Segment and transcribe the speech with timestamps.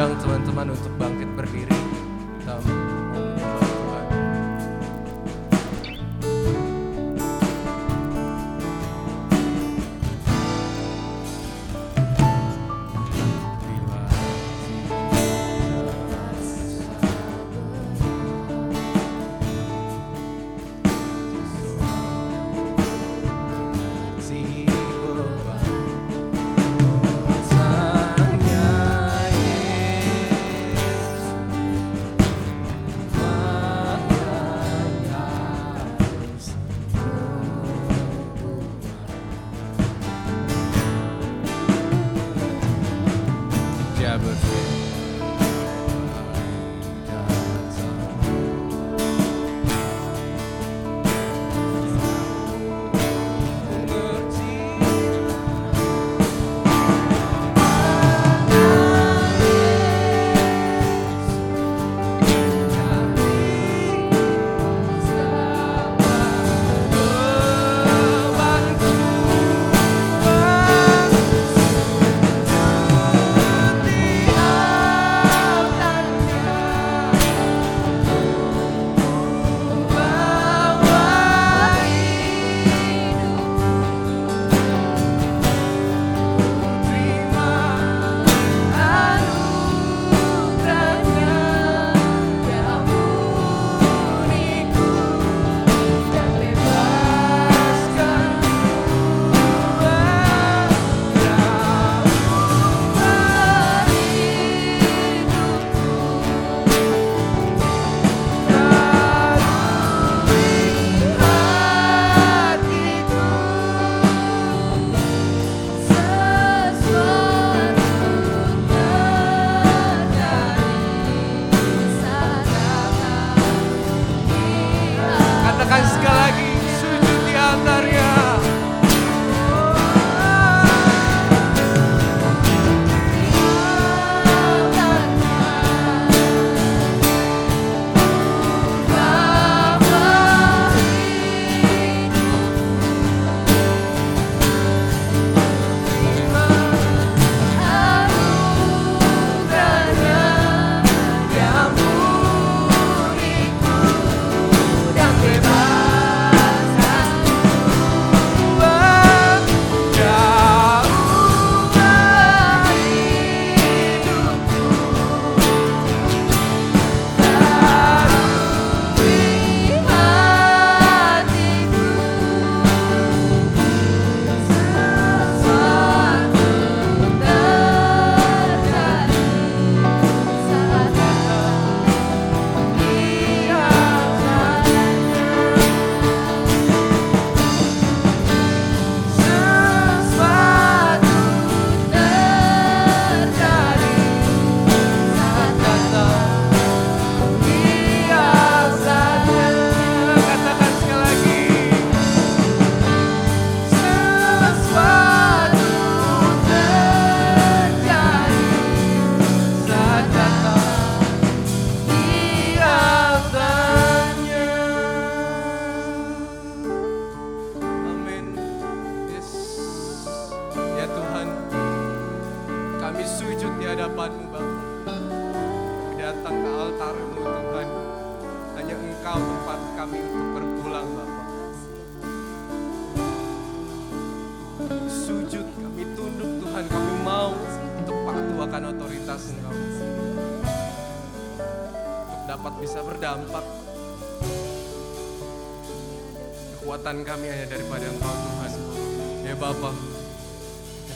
[0.00, 1.79] undang teman-teman untuk bangkit berdiri.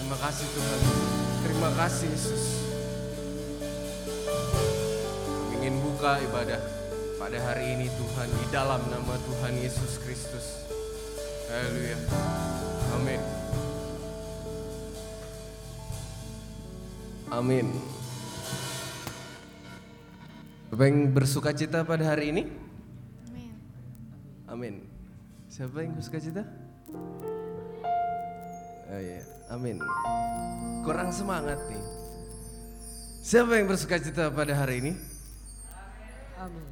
[0.05, 0.81] Terima kasih Tuhan.
[1.49, 2.45] Terima kasih Yesus.
[5.25, 6.61] Kami ingin buka ibadah
[7.17, 10.69] pada hari ini Tuhan di dalam nama Tuhan Yesus Kristus.
[11.49, 11.97] Haleluya.
[13.01, 13.21] Amin.
[17.33, 17.67] Amin.
[20.69, 22.45] Bapak yang bersuka cita pada hari ini?
[24.53, 24.85] Amin.
[25.49, 26.45] Siapa yang bersuka cita?
[28.85, 29.76] Oh iya, Amin.
[30.85, 31.85] Kurang semangat nih.
[33.25, 34.93] Siapa yang bersuka cita pada hari ini?
[36.41, 36.67] Amin.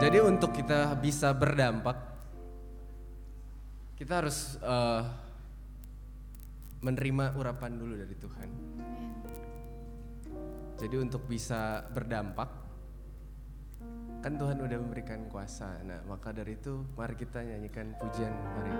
[0.00, 1.96] Jadi untuk kita bisa berdampak,
[4.00, 5.04] kita harus uh,
[6.80, 8.48] menerima urapan dulu dari Tuhan.
[10.80, 12.48] Jadi untuk bisa berdampak,
[14.24, 15.76] kan Tuhan udah memberikan kuasa.
[15.84, 18.72] Nah maka dari itu mari kita nyanyikan pujian hari.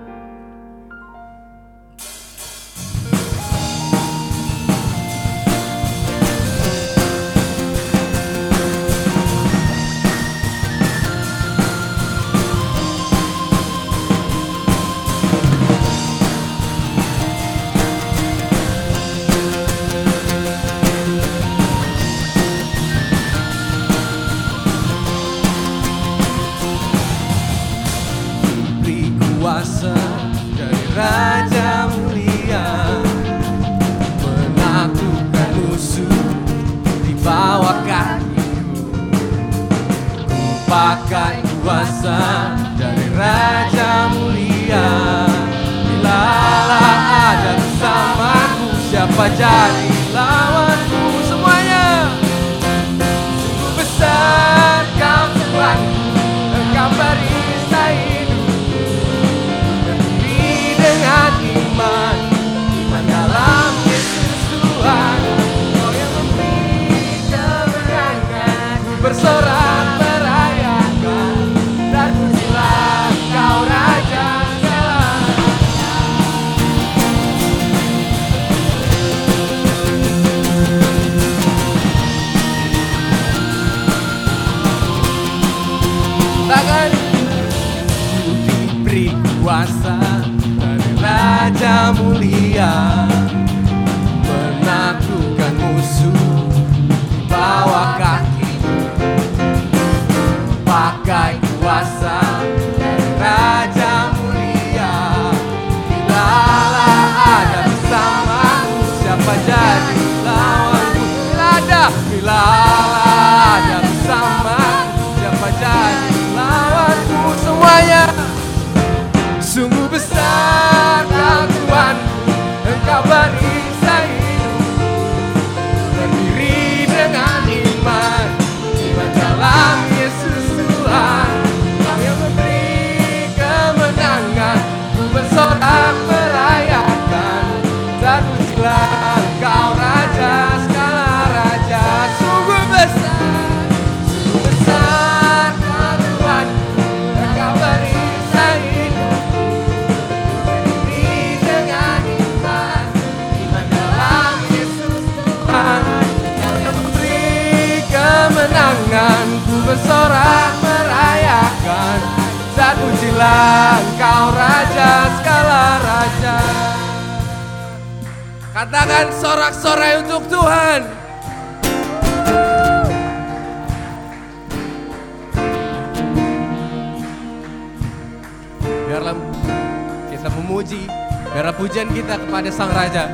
[182.61, 183.09] sang raja.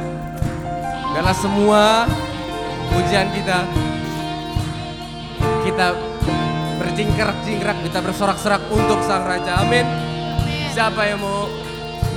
[1.14, 2.02] Biarlah semua
[2.90, 3.62] pujian kita
[5.62, 5.94] kita
[6.82, 9.62] berjingkrak-jingkrak, kita bersorak-sorak untuk sang raja.
[9.62, 9.86] Amin.
[10.74, 11.46] Siapa yang mau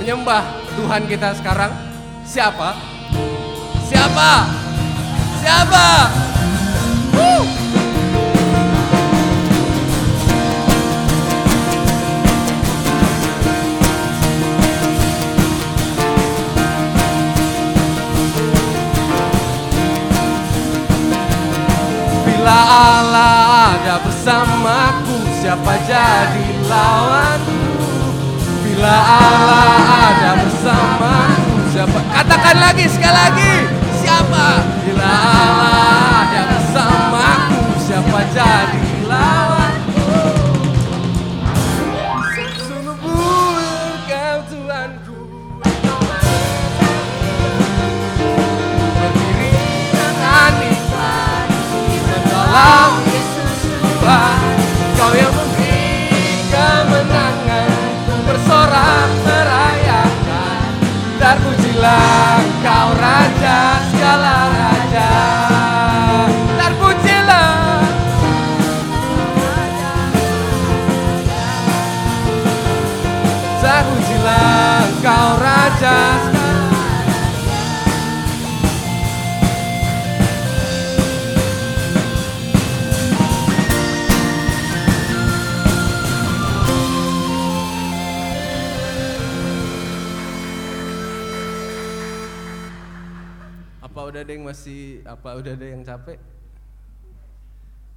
[0.02, 0.42] menyembah
[0.74, 1.70] Tuhan kita sekarang?
[2.26, 2.74] Siapa?
[3.86, 4.30] Siapa?
[5.38, 6.19] Siapa?
[25.50, 27.58] siapa jadi lawanku
[28.62, 29.66] Bila Allah
[30.06, 31.98] ada bersamaku siapa?
[32.06, 33.54] Katakan lagi sekali lagi.
[33.98, 34.46] Siapa?
[34.86, 38.79] Bila Allah ada bersamaku siapa jadi
[95.30, 96.18] Apa udah ada yang capek?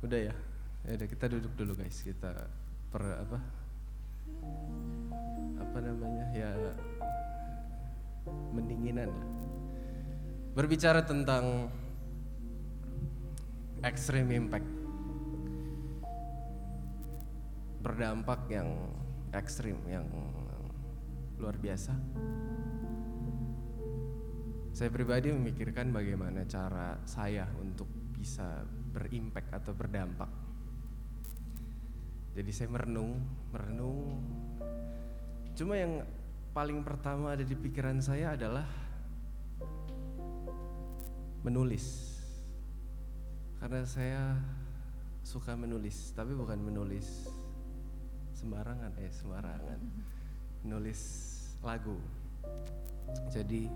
[0.05, 0.33] Udah ya.
[0.85, 2.05] Ya udah kita duduk dulu guys.
[2.05, 2.29] Kita
[2.93, 3.41] per apa?
[5.57, 6.29] Apa namanya?
[6.29, 6.53] Ya
[8.53, 9.09] mendinginan.
[10.53, 11.73] Berbicara tentang
[13.81, 14.69] extreme impact.
[17.81, 18.93] Berdampak yang
[19.33, 20.05] ekstrim, yang
[21.41, 21.97] luar biasa.
[24.73, 27.85] Saya pribadi memikirkan bagaimana cara saya untuk
[28.17, 30.31] bisa berimpact atau berdampak.
[32.33, 33.21] Jadi saya merenung,
[33.53, 34.17] merenung.
[35.53, 36.01] Cuma yang
[36.57, 38.65] paling pertama ada di pikiran saya adalah
[41.45, 42.17] menulis.
[43.61, 44.41] Karena saya
[45.21, 47.29] suka menulis, tapi bukan menulis
[48.33, 49.79] sembarangan eh sembarangan.
[50.65, 51.01] Menulis
[51.61, 52.01] lagu.
[53.29, 53.69] Jadi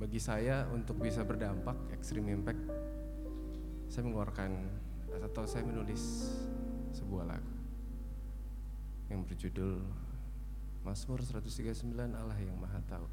[0.00, 2.64] bagi saya untuk bisa berdampak extreme impact
[3.92, 4.64] saya mengeluarkan
[5.20, 6.32] atau saya menulis
[6.96, 7.54] sebuah lagu
[9.12, 9.84] yang berjudul
[10.80, 11.84] Mazmur 139
[12.16, 13.08] Allah yang Maha Tahu.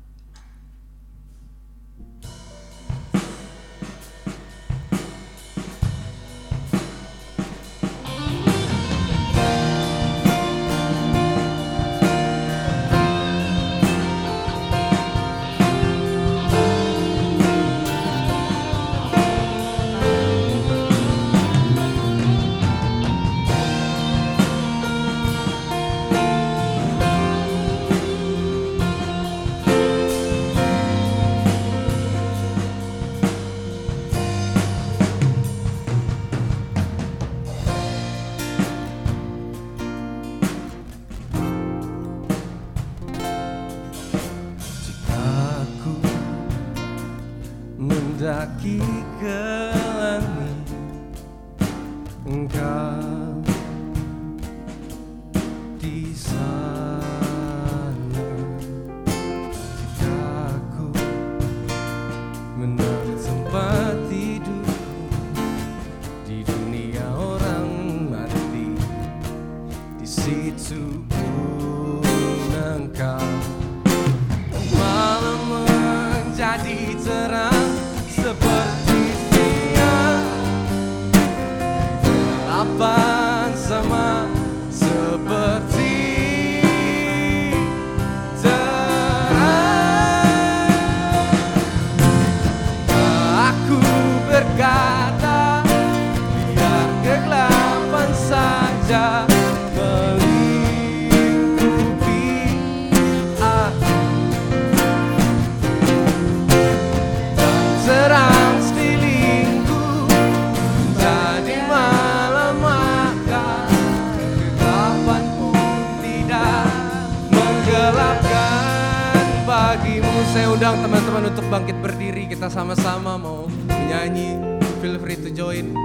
[122.57, 124.33] Sama-sama mau menyanyi
[124.81, 125.77] feel free to join.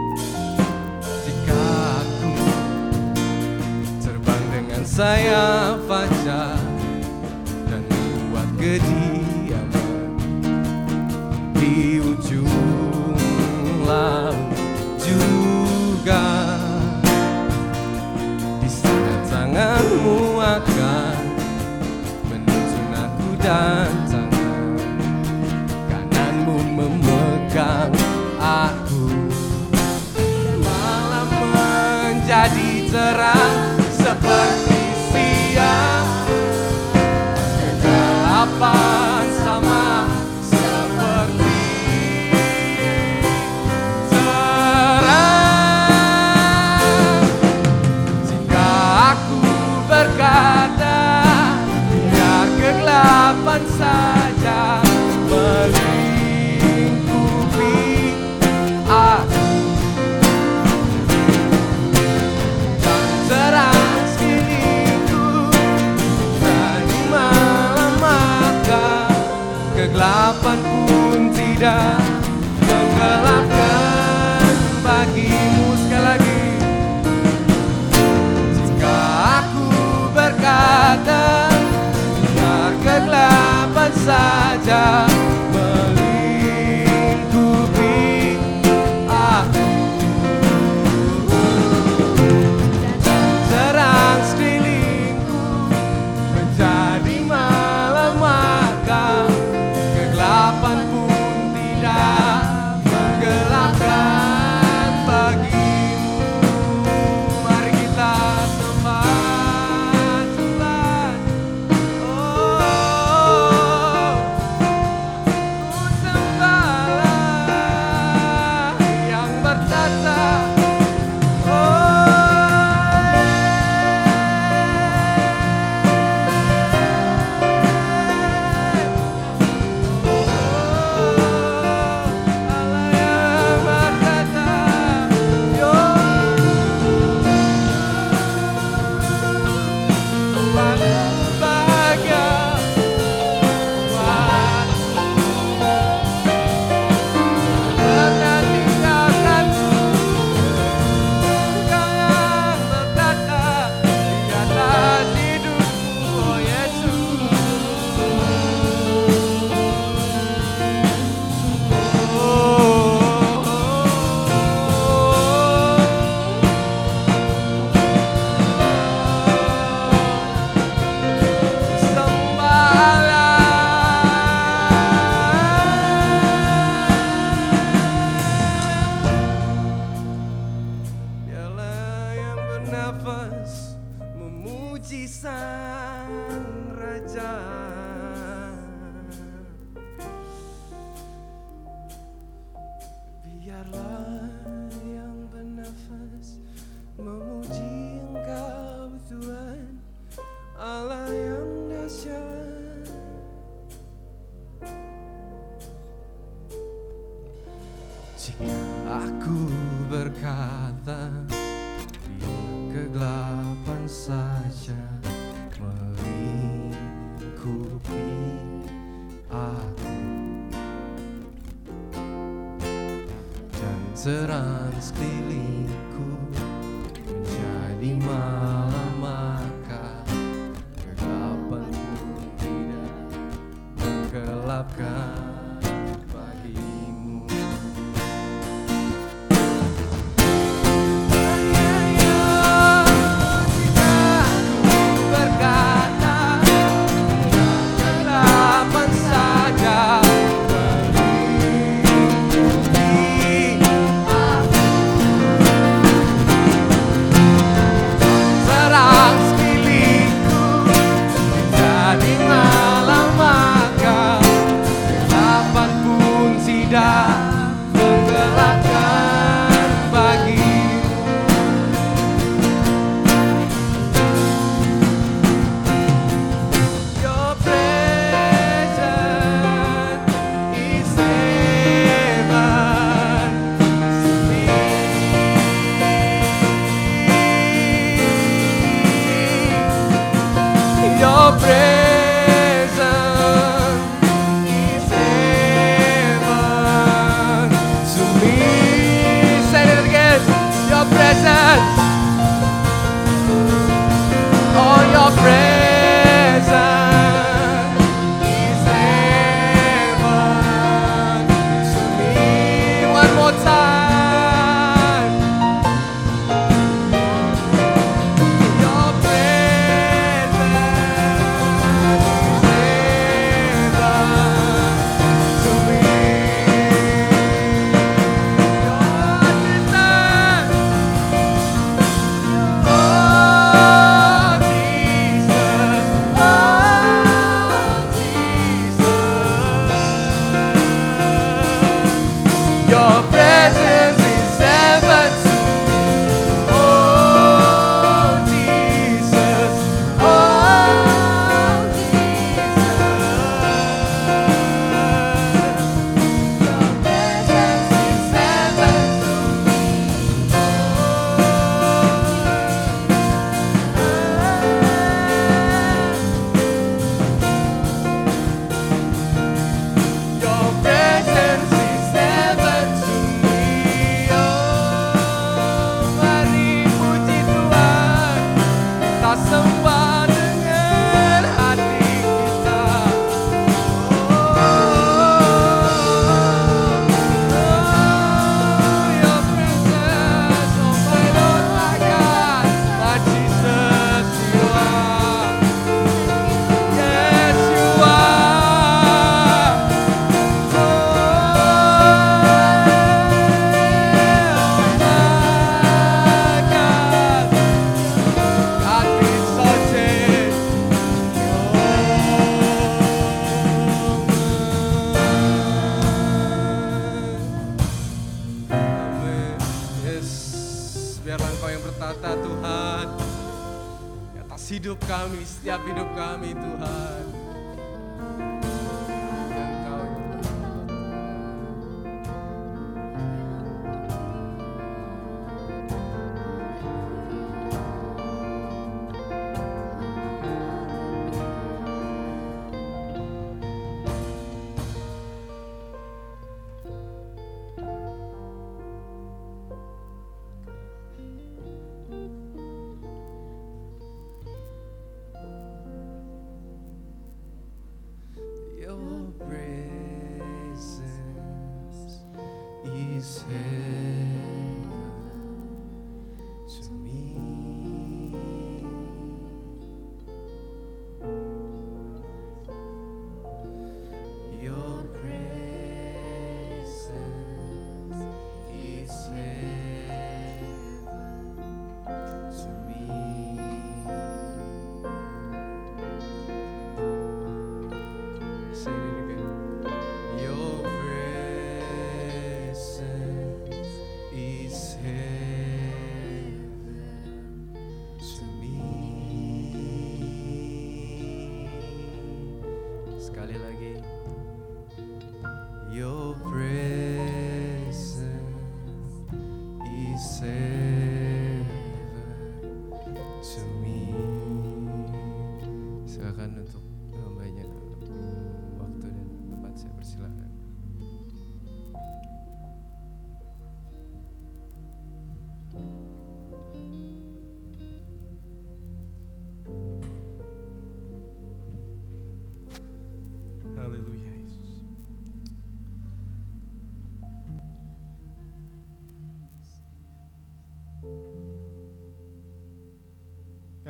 [1.04, 1.60] Jika
[2.00, 2.32] aku
[4.00, 5.81] terbang dengan sayap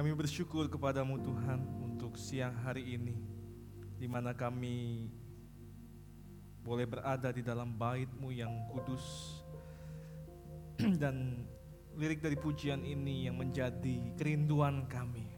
[0.03, 3.15] Kami bersyukur kepadamu Tuhan untuk siang hari ini
[3.95, 5.07] di mana kami
[6.59, 9.39] boleh berada di dalam bait-Mu yang kudus
[10.99, 11.47] dan
[11.95, 15.31] lirik dari pujian ini yang menjadi kerinduan kami.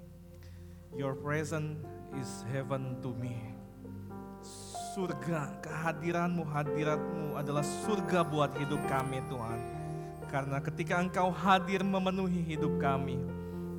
[0.97, 1.85] Your presence
[2.17, 3.37] is heaven to me.
[4.97, 9.61] Surga, kehadiranmu, hadiratmu adalah surga buat hidup kami Tuhan.
[10.33, 13.21] Karena ketika Engkau hadir memenuhi hidup kami,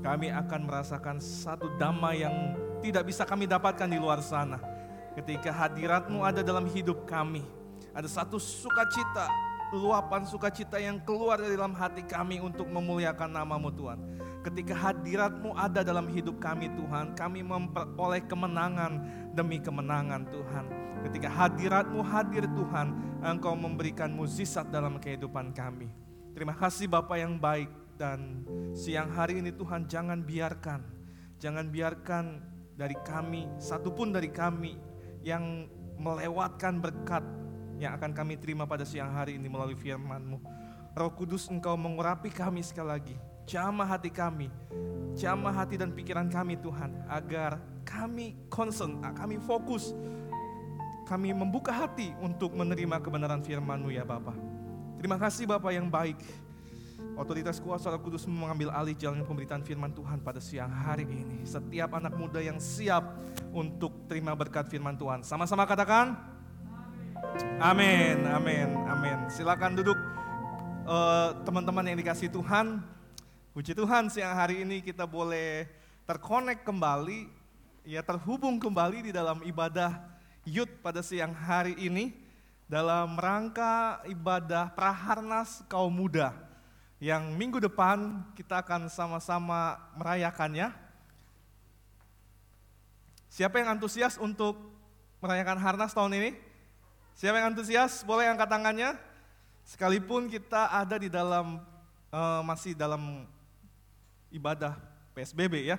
[0.06, 2.54] kami akan merasakan satu damai yang
[2.86, 4.62] tidak bisa kami dapatkan di luar sana.
[5.18, 7.41] Ketika hadiratmu ada dalam hidup kami,
[7.89, 9.26] ada satu sukacita,
[9.74, 13.98] luapan sukacita yang keluar dari dalam hati kami untuk memuliakan namamu Tuhan.
[14.46, 19.02] Ketika hadiratmu ada dalam hidup kami Tuhan, kami memperoleh kemenangan
[19.34, 20.65] demi kemenangan Tuhan.
[21.10, 22.94] Ketika hadiratmu hadir Tuhan,
[23.26, 25.89] Engkau memberikan mukjizat dalam kehidupan kami.
[26.38, 28.44] Terima kasih Bapak yang baik, dan
[28.76, 30.84] siang hari ini Tuhan jangan biarkan,
[31.40, 32.44] jangan biarkan
[32.76, 34.76] dari kami, satupun dari kami
[35.24, 37.24] yang melewatkan berkat
[37.80, 40.40] yang akan kami terima pada siang hari ini melalui firman-Mu.
[40.96, 43.16] Roh Kudus Engkau mengurapi kami sekali lagi.
[43.46, 44.48] Jamah hati kami,
[45.14, 49.94] jamah hati dan pikiran kami Tuhan, agar kami concern, kami fokus,
[51.06, 54.34] kami membuka hati untuk menerima kebenaran firman-Mu ya Bapak.
[54.98, 56.18] Terima kasih Bapak yang baik.
[57.15, 61.47] Otoritas kuasa Roh Kudus mengambil alih jalan pemberitaan firman Tuhan pada siang hari ini.
[61.47, 63.08] Setiap anak muda yang siap
[63.56, 65.23] untuk terima berkat firman Tuhan.
[65.23, 66.12] Sama-sama katakan.
[67.63, 69.32] Amin, amin, amin.
[69.32, 69.95] Silakan duduk
[70.84, 72.84] eh, teman-teman uh, yang dikasih Tuhan.
[73.56, 75.71] Puji Tuhan siang hari ini kita boleh
[76.04, 77.32] terkonek kembali,
[77.88, 80.04] ya terhubung kembali di dalam ibadah
[80.43, 82.12] Yud pada siang hari ini
[82.67, 86.45] dalam rangka ibadah Praharnas kaum muda
[87.04, 90.72] yang minggu depan kita akan sama-sama merayakannya.
[93.28, 94.56] Siapa yang antusias untuk
[95.20, 96.32] merayakan Harnas tahun ini?
[97.20, 98.04] Siapa yang antusias?
[98.08, 98.96] Boleh angkat tangannya.
[99.68, 101.60] Sekalipun kita ada di dalam
[102.16, 103.28] uh, masih dalam
[104.32, 104.80] ibadah
[105.12, 105.78] PSBB ya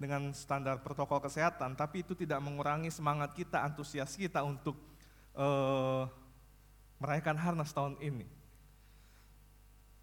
[0.00, 4.76] dengan standar protokol kesehatan, tapi itu tidak mengurangi semangat kita, antusias kita untuk
[5.38, 6.04] uh,
[6.98, 8.43] merayakan Harnas tahun ini.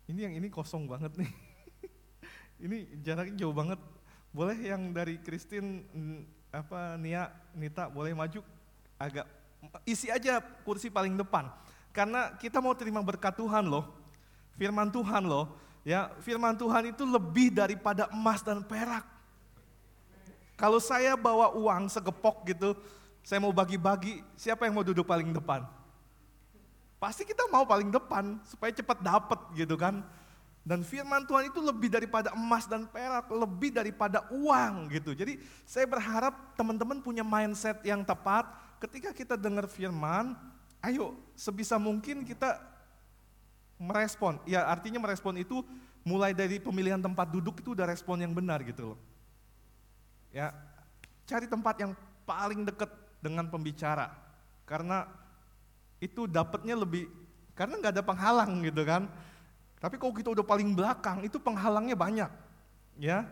[0.09, 1.31] Ini yang ini kosong banget nih.
[2.65, 3.77] ini jaraknya jauh banget.
[4.31, 5.83] Boleh yang dari Christine
[6.51, 8.43] apa Nia Nita boleh maju
[8.99, 9.27] agak
[9.83, 11.51] isi aja kursi paling depan.
[11.91, 13.91] Karena kita mau terima berkat Tuhan loh.
[14.55, 15.51] Firman Tuhan loh.
[15.81, 19.03] Ya, firman Tuhan itu lebih daripada emas dan perak.
[20.53, 22.77] Kalau saya bawa uang segepok gitu,
[23.25, 25.65] saya mau bagi-bagi, siapa yang mau duduk paling depan?
[27.01, 30.05] Pasti kita mau paling depan supaya cepat dapat gitu kan.
[30.61, 35.17] Dan firman Tuhan itu lebih daripada emas dan perak, lebih daripada uang gitu.
[35.17, 38.45] Jadi saya berharap teman-teman punya mindset yang tepat
[38.77, 40.37] ketika kita dengar firman,
[40.85, 42.61] ayo sebisa mungkin kita
[43.81, 44.37] merespon.
[44.45, 45.65] Ya artinya merespon itu
[46.05, 48.99] mulai dari pemilihan tempat duduk itu udah respon yang benar gitu loh.
[50.29, 50.53] Ya,
[51.25, 51.97] cari tempat yang
[52.29, 54.13] paling dekat dengan pembicara.
[54.69, 55.09] Karena
[56.01, 57.05] itu dapatnya lebih
[57.53, 59.05] karena nggak ada penghalang gitu kan.
[59.77, 62.31] Tapi kalau kita udah paling belakang itu penghalangnya banyak.
[62.97, 63.29] Ya.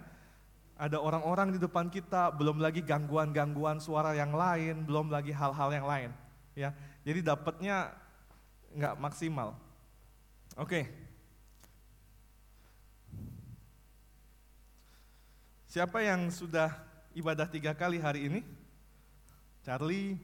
[0.79, 5.84] Ada orang-orang di depan kita, belum lagi gangguan-gangguan suara yang lain, belum lagi hal-hal yang
[5.84, 6.10] lain.
[6.55, 6.71] Ya.
[7.03, 7.91] Jadi dapatnya
[8.77, 9.58] nggak maksimal.
[10.55, 10.88] Oke.
[15.69, 16.73] Siapa yang sudah
[17.13, 18.41] ibadah tiga kali hari ini?
[19.62, 20.17] Charlie,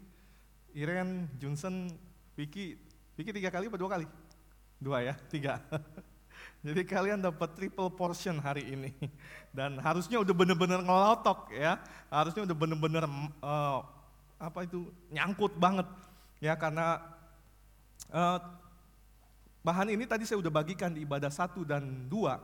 [0.73, 1.85] Iren, Johnson,
[2.35, 2.75] Vicky,
[3.15, 4.07] Vicky tiga kali atau dua kali?
[4.77, 5.63] Dua ya, tiga.
[6.65, 8.91] Jadi kalian dapat triple portion hari ini.
[9.57, 11.79] Dan harusnya udah bener-bener ngelotok ya.
[12.11, 13.03] Harusnya udah bener-bener
[13.39, 13.79] uh,
[14.35, 15.87] apa itu nyangkut banget.
[16.43, 16.99] Ya karena
[18.11, 18.39] uh,
[19.63, 22.43] bahan ini tadi saya udah bagikan di ibadah satu dan dua.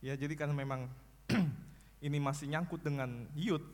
[0.00, 0.88] Ya jadi karena memang
[2.06, 3.66] ini masih nyangkut dengan youth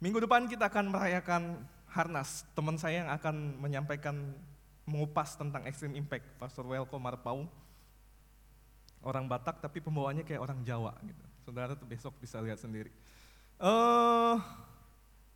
[0.00, 2.48] Minggu depan kita akan merayakan Harnas.
[2.56, 4.16] Teman saya yang akan menyampaikan
[4.88, 7.44] mengupas tentang Extreme Impact, Pastor Welko Marpau.
[9.04, 11.24] Orang Batak tapi pembawaannya kayak orang Jawa gitu.
[11.44, 12.88] Saudara besok bisa lihat sendiri.
[13.60, 14.40] Uh,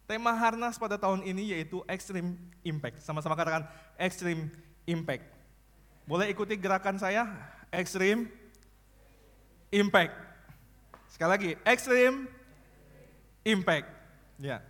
[0.09, 2.33] tema Harnas pada tahun ini yaitu Extreme
[2.64, 3.05] Impact.
[3.05, 3.68] Sama-sama katakan
[4.00, 4.48] Extreme
[4.88, 5.29] Impact.
[6.09, 7.29] Boleh ikuti gerakan saya?
[7.68, 8.33] Extreme
[9.68, 10.16] Impact.
[11.12, 12.33] Sekali lagi, Extreme
[13.44, 13.93] Impact.
[14.38, 14.62] Ya.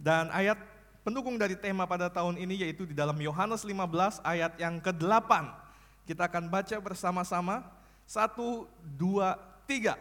[0.00, 0.56] Dan ayat
[1.04, 5.30] pendukung dari tema pada tahun ini yaitu di dalam Yohanes 15 ayat yang ke-8
[6.08, 7.62] Kita akan baca bersama-sama.
[8.02, 9.38] Satu, dua,
[9.70, 9.94] tiga.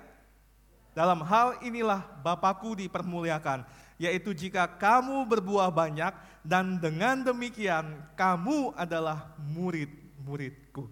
[0.98, 3.62] Dalam hal inilah Bapakku dipermuliakan,
[4.02, 6.10] yaitu jika kamu berbuah banyak
[6.42, 10.90] dan dengan demikian kamu adalah murid-muridku.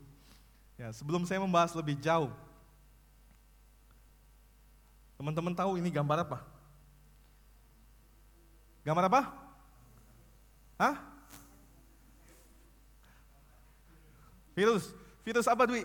[0.77, 2.29] Ya, sebelum saya membahas lebih jauh,
[5.17, 6.56] teman-teman tahu ini gambar apa?
[8.87, 9.21] Gambar apa?
[10.79, 10.95] Hah?
[14.55, 14.95] Virus.
[15.27, 15.83] Virus apa, Dwi?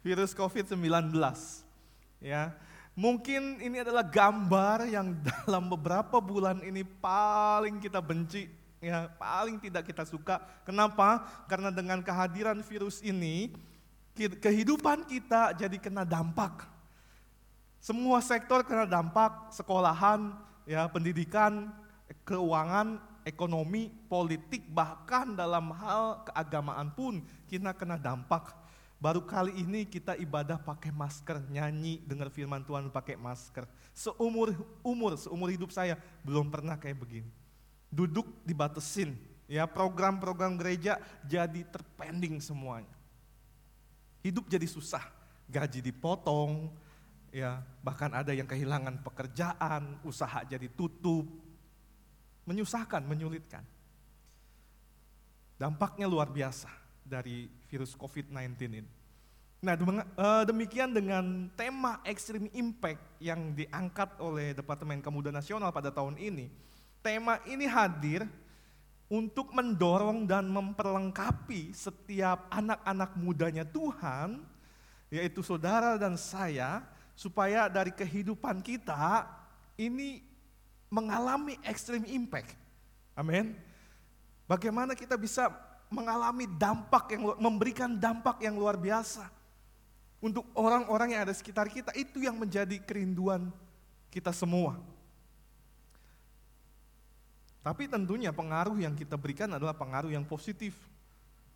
[0.00, 1.12] Virus COVID-19.
[2.24, 2.56] Ya.
[2.96, 8.48] Mungkin ini adalah gambar yang dalam beberapa bulan ini paling kita benci,
[8.80, 10.40] ya, paling tidak kita suka.
[10.64, 11.20] Kenapa?
[11.52, 13.52] Karena dengan kehadiran virus ini,
[14.14, 16.70] kehidupan kita jadi kena dampak.
[17.82, 20.32] Semua sektor kena dampak, sekolahan,
[20.64, 21.68] ya, pendidikan,
[22.24, 22.96] keuangan,
[23.28, 28.56] ekonomi, politik, bahkan dalam hal keagamaan pun kita kena dampak.
[28.96, 33.68] Baru kali ini kita ibadah pakai masker, nyanyi, dengar firman Tuhan pakai masker.
[33.92, 37.28] Seumur umur, seumur hidup saya belum pernah kayak begini.
[37.92, 39.12] Duduk dibatesin,
[39.44, 40.96] ya program-program gereja
[41.28, 43.03] jadi terpending semuanya.
[44.24, 45.04] Hidup jadi susah,
[45.52, 46.72] gaji dipotong,
[47.28, 51.28] ya bahkan ada yang kehilangan pekerjaan, usaha jadi tutup,
[52.48, 53.60] menyusahkan, menyulitkan.
[55.60, 56.72] Dampaknya luar biasa
[57.04, 58.88] dari virus COVID-19 ini.
[59.64, 66.16] Nah eh, demikian dengan tema Extreme Impact yang diangkat oleh Departemen Kemudahan Nasional pada tahun
[66.16, 66.48] ini.
[67.00, 68.24] Tema ini hadir
[69.08, 74.40] untuk mendorong dan memperlengkapi setiap anak-anak mudanya Tuhan,
[75.12, 76.82] yaitu saudara dan saya,
[77.14, 79.28] supaya dari kehidupan kita
[79.78, 80.24] ini
[80.90, 82.54] mengalami extreme impact.
[83.14, 83.54] Amin.
[84.44, 85.50] Bagaimana kita bisa
[85.88, 89.30] mengalami dampak yang memberikan dampak yang luar biasa
[90.18, 93.52] untuk orang-orang yang ada sekitar kita itu yang menjadi kerinduan
[94.08, 94.80] kita semua.
[97.64, 100.76] Tapi tentunya pengaruh yang kita berikan adalah pengaruh yang positif,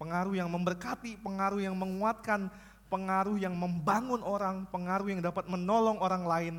[0.01, 2.49] pengaruh yang memberkati, pengaruh yang menguatkan,
[2.89, 6.55] pengaruh yang membangun orang, pengaruh yang dapat menolong orang lain,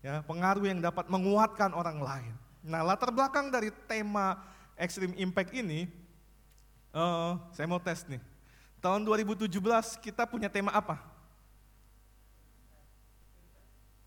[0.00, 2.32] ya, pengaruh yang dapat menguatkan orang lain.
[2.64, 4.40] Nah, latar belakang dari tema
[4.80, 6.00] Extreme Impact ini
[6.90, 8.18] Uh, saya mau tes nih.
[8.82, 9.46] Tahun 2017
[10.02, 10.98] kita punya tema apa?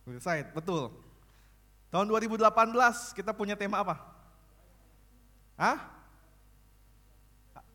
[0.04, 0.92] Website, betul.
[1.88, 2.44] Tahun 2018
[3.16, 4.13] kita punya tema apa?
[5.60, 5.78] Hah?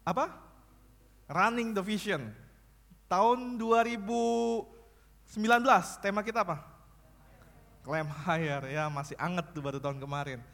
[0.02, 0.32] Apa?
[1.28, 2.32] Running the Vision.
[3.08, 4.64] Tahun 2019
[6.04, 6.60] tema kita apa?
[7.84, 10.44] Claim higher, ya masih anget tuh baru tahun kemarin.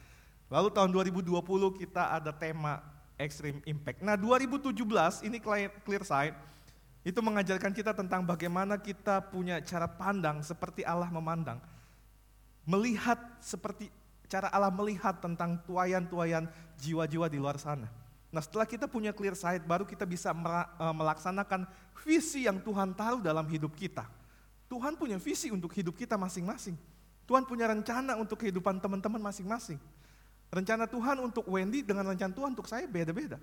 [0.46, 1.34] Lalu tahun 2020
[1.82, 2.78] kita ada tema
[3.18, 4.02] extreme impact.
[4.02, 4.70] Nah 2017
[5.26, 5.42] ini
[5.82, 6.34] clear sight
[7.04, 11.58] itu mengajarkan kita tentang bagaimana kita punya cara pandang seperti Allah memandang.
[12.64, 13.92] Melihat seperti
[14.28, 16.48] cara Allah melihat tentang tuayan-tuayan
[16.80, 17.88] jiwa-jiwa di luar sana.
[18.34, 21.70] Nah setelah kita punya clear sight baru kita bisa eh, melaksanakan
[22.02, 24.02] visi yang Tuhan taruh dalam hidup kita.
[24.66, 26.74] Tuhan punya visi untuk hidup kita masing-masing.
[27.24, 29.78] Tuhan punya rencana untuk kehidupan teman-teman masing-masing.
[30.50, 33.38] Rencana Tuhan untuk Wendy dengan rencana Tuhan untuk saya beda-beda.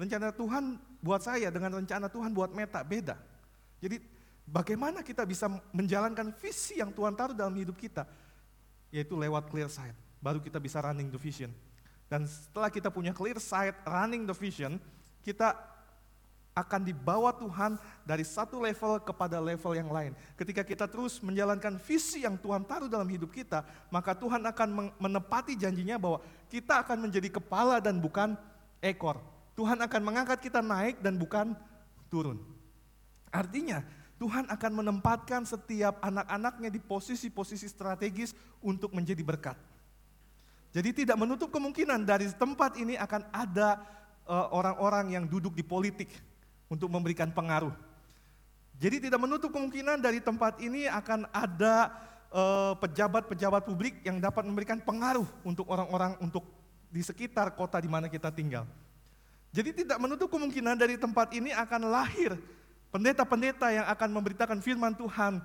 [0.00, 3.20] Rencana Tuhan buat saya dengan rencana Tuhan buat Meta beda.
[3.78, 4.00] Jadi
[4.48, 8.08] bagaimana kita bisa menjalankan visi yang Tuhan taruh dalam hidup kita?
[8.88, 9.94] Yaitu lewat clear sight.
[10.22, 11.50] Baru kita bisa running the vision.
[12.06, 14.78] Dan setelah kita punya clear sight, running the vision,
[15.26, 15.52] kita
[16.52, 20.12] akan dibawa Tuhan dari satu level kepada level yang lain.
[20.36, 25.56] Ketika kita terus menjalankan visi yang Tuhan taruh dalam hidup kita, maka Tuhan akan menepati
[25.56, 26.20] janjinya bahwa
[26.52, 28.36] kita akan menjadi kepala dan bukan
[28.84, 29.16] ekor.
[29.56, 31.56] Tuhan akan mengangkat kita naik dan bukan
[32.12, 32.36] turun.
[33.32, 33.80] Artinya,
[34.20, 39.56] Tuhan akan menempatkan setiap anak-anaknya di posisi-posisi strategis untuk menjadi berkat.
[40.72, 43.80] Jadi tidak menutup kemungkinan dari tempat ini akan ada
[44.24, 46.08] eh, orang-orang yang duduk di politik,
[46.72, 47.76] untuk memberikan pengaruh.
[48.80, 51.92] Jadi tidak menutup kemungkinan dari tempat ini akan ada
[52.32, 56.48] eh, pejabat-pejabat publik yang dapat memberikan pengaruh untuk orang-orang untuk
[56.88, 58.64] di sekitar kota di mana kita tinggal.
[59.52, 62.40] Jadi tidak menutup kemungkinan dari tempat ini akan lahir
[62.88, 65.44] pendeta-pendeta yang akan memberitakan firman Tuhan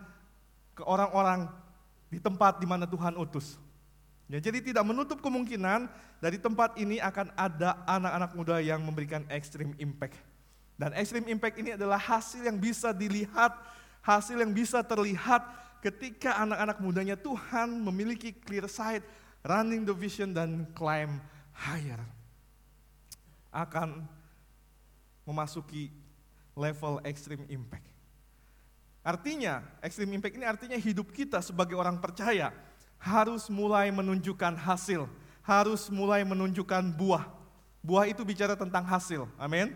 [0.71, 1.51] ke orang-orang
[2.07, 3.59] di tempat di mana Tuhan utus.
[4.27, 5.87] Ya, jadi tidak menutup kemungkinan
[6.19, 10.19] dari tempat ini akan ada anak-anak muda yang memberikan extreme impact.
[10.75, 13.55] Dan extreme impact ini adalah hasil yang bisa dilihat,
[14.03, 15.47] hasil yang bisa terlihat
[15.79, 19.01] ketika anak-anak mudanya Tuhan memiliki clear sight,
[19.47, 21.23] running the vision dan climb
[21.55, 22.03] higher.
[23.47, 24.03] Akan
[25.23, 25.87] memasuki
[26.51, 27.87] level extreme impact.
[29.07, 32.51] Artinya, extreme impact ini artinya hidup kita sebagai orang percaya
[32.97, 35.05] harus mulai menunjukkan hasil,
[35.45, 37.25] harus mulai menunjukkan buah.
[37.85, 39.71] Buah itu bicara tentang hasil, amin.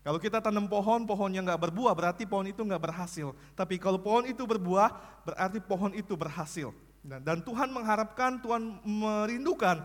[0.00, 3.36] Kalau kita tanam pohon, pohonnya nggak berbuah, berarti pohon itu nggak berhasil.
[3.52, 4.88] Tapi kalau pohon itu berbuah,
[5.28, 6.72] berarti pohon itu berhasil.
[7.04, 9.84] Dan Tuhan mengharapkan, Tuhan merindukan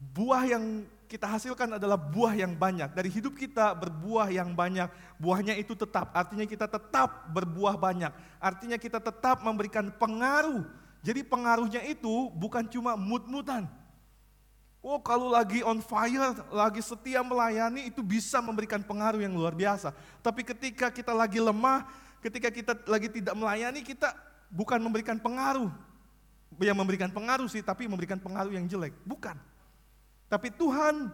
[0.00, 2.94] buah yang kita hasilkan adalah buah yang banyak.
[2.94, 4.86] Dari hidup kita berbuah yang banyak,
[5.18, 6.14] buahnya itu tetap.
[6.14, 8.14] Artinya kita tetap berbuah banyak.
[8.38, 10.62] Artinya kita tetap memberikan pengaruh.
[11.00, 13.64] Jadi pengaruhnya itu bukan cuma mut-mutan
[14.80, 19.92] Oh kalau lagi on fire, lagi setia melayani itu bisa memberikan pengaruh yang luar biasa.
[20.24, 21.84] Tapi ketika kita lagi lemah,
[22.24, 24.08] ketika kita lagi tidak melayani, kita
[24.48, 25.68] bukan memberikan pengaruh.
[26.56, 28.96] Yang memberikan pengaruh sih, tapi memberikan pengaruh yang jelek.
[29.04, 29.36] Bukan.
[30.32, 31.12] Tapi Tuhan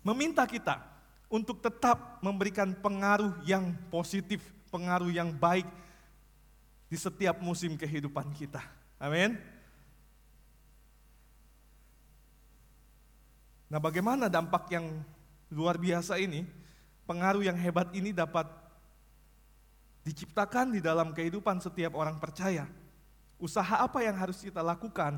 [0.00, 0.80] meminta kita
[1.28, 4.40] untuk tetap memberikan pengaruh yang positif,
[4.72, 5.68] pengaruh yang baik
[6.88, 8.79] di setiap musim kehidupan kita.
[9.00, 9.40] Amin.
[13.72, 15.00] Nah, bagaimana dampak yang
[15.48, 16.44] luar biasa ini,
[17.08, 18.44] pengaruh yang hebat ini dapat
[20.04, 22.68] diciptakan di dalam kehidupan setiap orang percaya?
[23.40, 25.16] Usaha apa yang harus kita lakukan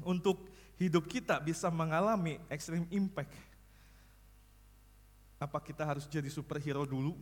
[0.00, 0.48] untuk
[0.80, 3.36] hidup kita bisa mengalami extreme impact?
[5.36, 7.12] Apa kita harus jadi superhero dulu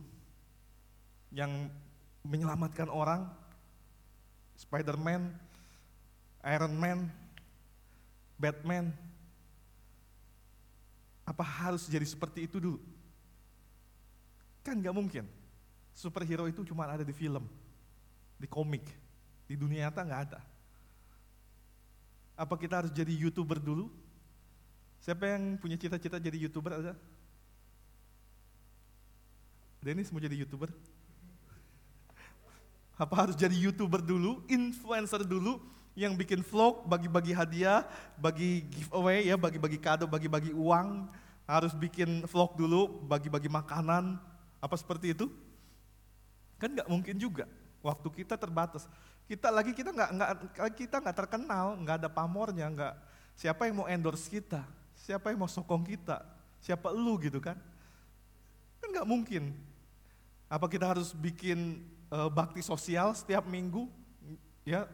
[1.35, 1.67] yang
[2.23, 3.27] menyelamatkan orang?
[4.59, 5.48] Spider-Man,
[6.43, 7.11] Iron Man,
[8.39, 8.95] Batman,
[11.27, 12.79] apa harus jadi seperti itu dulu?
[14.63, 15.27] Kan gak mungkin.
[15.91, 17.43] Superhero itu cuma ada di film,
[18.39, 18.87] di komik.
[19.45, 20.39] Di dunia nyata gak ada.
[22.39, 23.91] Apa kita harus jadi youtuber dulu?
[25.03, 26.93] Siapa yang punya cita-cita jadi youtuber ada?
[29.83, 30.71] Dennis mau jadi youtuber?
[32.99, 35.63] Apa harus jadi youtuber dulu, influencer dulu,
[35.97, 37.83] yang bikin vlog, bagi-bagi hadiah,
[38.15, 41.09] bagi giveaway ya, bagi-bagi kado, bagi-bagi uang,
[41.49, 44.21] harus bikin vlog dulu, bagi-bagi makanan,
[44.61, 45.27] apa seperti itu?
[46.61, 47.49] Kan nggak mungkin juga.
[47.79, 48.85] Waktu kita terbatas.
[49.25, 50.29] Kita lagi kita nggak nggak
[50.75, 52.93] kita nggak terkenal, nggak ada pamornya, nggak
[53.37, 54.65] siapa yang mau endorse kita,
[54.99, 56.25] siapa yang mau sokong kita,
[56.59, 57.55] siapa lu gitu kan?
[58.83, 59.55] Kan nggak mungkin.
[60.49, 63.85] Apa kita harus bikin uh, bakti sosial setiap minggu?
[64.65, 64.89] Ya,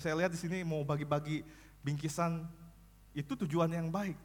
[0.00, 1.46] saya lihat di sini mau bagi-bagi
[1.84, 2.44] bingkisan
[3.16, 4.18] itu tujuan yang baik.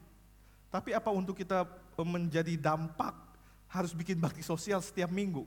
[0.72, 1.68] Tapi apa untuk kita
[2.00, 3.12] menjadi dampak
[3.68, 5.44] harus bikin bakti sosial setiap minggu?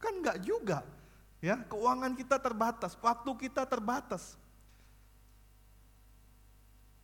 [0.00, 0.80] Kan enggak juga.
[1.44, 4.40] Ya, keuangan kita terbatas, waktu kita terbatas.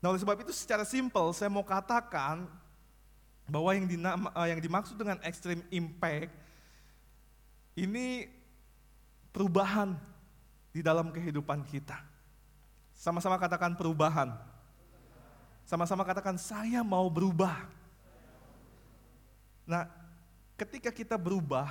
[0.00, 2.48] Nah, oleh sebab itu secara simpel saya mau katakan
[3.44, 6.32] bahwa yang, dinama, eh, yang dimaksud dengan extreme impact
[7.76, 8.32] ini
[9.28, 9.92] perubahan
[10.72, 12.09] di dalam kehidupan kita.
[13.00, 14.28] Sama-sama katakan perubahan.
[15.64, 17.64] Sama-sama katakan saya mau berubah.
[19.64, 19.88] Nah,
[20.60, 21.64] ketika kita berubah,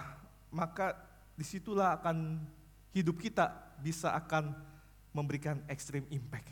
[0.50, 0.98] maka
[1.38, 2.42] di situlah akan
[2.98, 3.46] hidup kita
[3.78, 4.58] bisa akan
[5.14, 6.50] memberikan extreme impact.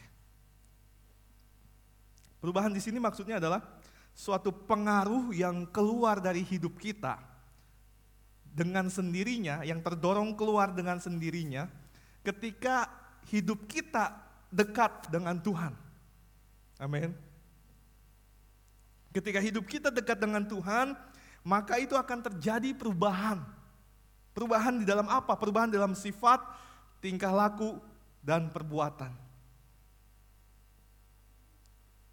[2.37, 3.65] Perubahan di sini maksudnya adalah
[4.13, 7.17] suatu pengaruh yang keluar dari hidup kita
[8.45, 11.65] dengan sendirinya, yang terdorong keluar dengan sendirinya,
[12.21, 12.85] ketika
[13.33, 15.73] hidup kita dekat dengan Tuhan.
[16.77, 17.11] Amin.
[19.11, 20.93] Ketika hidup kita dekat dengan Tuhan,
[21.41, 23.41] maka itu akan terjadi perubahan.
[24.37, 25.33] Perubahan di dalam apa?
[25.33, 26.37] Perubahan dalam sifat,
[27.01, 27.81] tingkah laku,
[28.21, 29.09] dan perbuatan.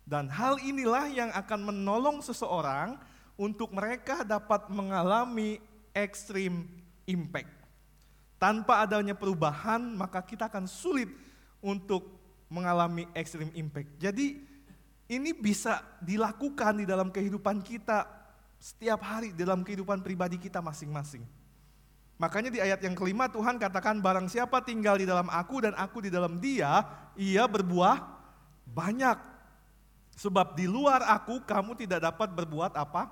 [0.05, 2.97] Dan hal inilah yang akan menolong seseorang
[3.37, 5.61] untuk mereka dapat mengalami
[5.93, 6.68] extreme
[7.05, 7.51] impact.
[8.41, 11.09] Tanpa adanya perubahan, maka kita akan sulit
[11.64, 12.24] untuk
[12.55, 13.90] mengalami extreme impact.
[13.98, 14.38] Jadi
[15.11, 18.07] ini bisa dilakukan di dalam kehidupan kita
[18.62, 21.26] setiap hari dalam kehidupan pribadi kita masing-masing.
[22.14, 26.07] Makanya di ayat yang kelima Tuhan katakan barang siapa tinggal di dalam aku dan aku
[26.07, 26.86] di dalam dia,
[27.18, 28.00] ia berbuah
[28.70, 29.18] banyak.
[30.14, 33.11] Sebab di luar aku kamu tidak dapat berbuat apa?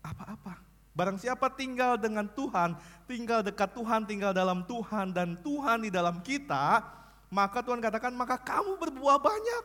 [0.00, 0.64] Apa-apa.
[0.96, 2.74] Barang siapa tinggal dengan Tuhan,
[3.06, 6.82] tinggal dekat Tuhan, tinggal dalam Tuhan dan Tuhan di dalam kita,
[7.28, 9.64] maka Tuhan katakan, maka kamu berbuah banyak.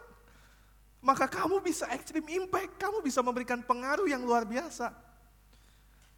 [1.03, 4.91] Maka kamu bisa extreme impact, kamu bisa memberikan pengaruh yang luar biasa.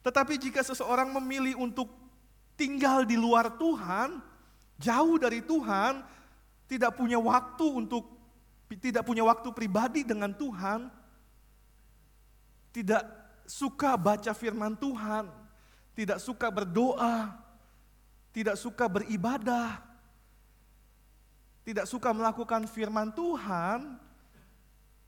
[0.06, 1.90] Tetapi jika seseorang memilih untuk
[2.54, 4.22] tinggal di luar Tuhan,
[4.78, 6.06] jauh dari Tuhan,
[6.70, 8.14] tidak punya waktu untuk
[8.82, 10.90] tidak punya waktu pribadi dengan Tuhan,
[12.74, 13.06] tidak
[13.46, 15.30] suka baca firman Tuhan,
[15.94, 17.34] tidak suka berdoa,
[18.34, 19.82] tidak suka beribadah,
[21.66, 23.98] tidak suka melakukan firman Tuhan,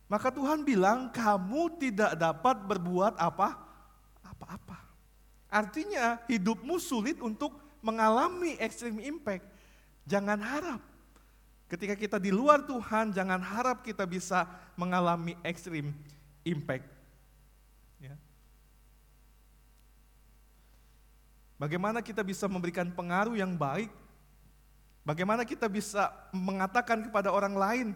[0.10, 3.62] maka Tuhan bilang kamu tidak dapat berbuat apa?
[4.26, 4.82] Apa-apa.
[5.48, 7.54] Artinya hidupmu sulit untuk
[7.86, 9.46] mengalami extreme impact.
[10.10, 10.82] Jangan harap.
[11.68, 14.48] Ketika kita di luar Tuhan, jangan harap kita bisa
[14.80, 15.92] mengalami extreme
[16.48, 16.88] impact.
[18.00, 18.16] Ya.
[21.60, 23.92] Bagaimana kita bisa memberikan pengaruh yang baik?
[25.08, 27.88] Bagaimana kita bisa mengatakan kepada orang lain,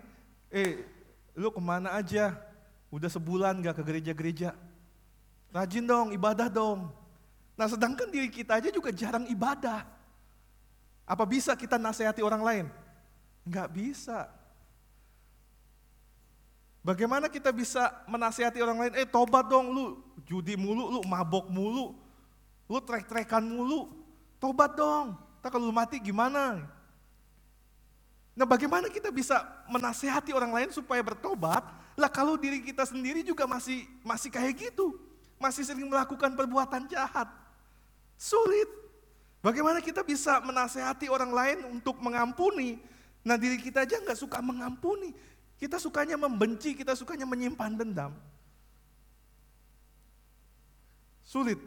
[0.48, 0.88] eh
[1.36, 2.40] lu ke mana aja?
[2.88, 4.56] Udah sebulan gak ke gereja-gereja?
[5.52, 6.88] Rajin dong, ibadah dong.
[7.60, 9.84] Nah sedangkan diri kita aja juga jarang ibadah.
[11.04, 12.66] Apa bisa kita nasihati orang lain?
[13.44, 14.32] Enggak bisa.
[16.80, 21.92] Bagaimana kita bisa menasihati orang lain, eh tobat dong lu, judi mulu, lu mabok mulu,
[22.72, 23.92] lu trek-trekan mulu,
[24.40, 26.80] tobat dong, tak kalau lu mati gimana?
[28.32, 31.68] Nah bagaimana kita bisa menasehati orang lain supaya bertobat,
[32.00, 34.96] lah kalau diri kita sendiri juga masih masih kayak gitu,
[35.36, 37.28] masih sering melakukan perbuatan jahat,
[38.16, 38.68] sulit.
[39.42, 42.78] Bagaimana kita bisa menasehati orang lain untuk mengampuni,
[43.22, 45.14] Nah diri kita aja nggak suka mengampuni.
[45.62, 48.12] Kita sukanya membenci, kita sukanya menyimpan dendam.
[51.22, 51.62] Sulit,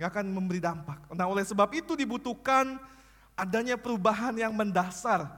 [0.00, 1.04] nggak akan memberi dampak.
[1.12, 2.80] Nah oleh sebab itu dibutuhkan
[3.36, 5.28] adanya perubahan yang mendasar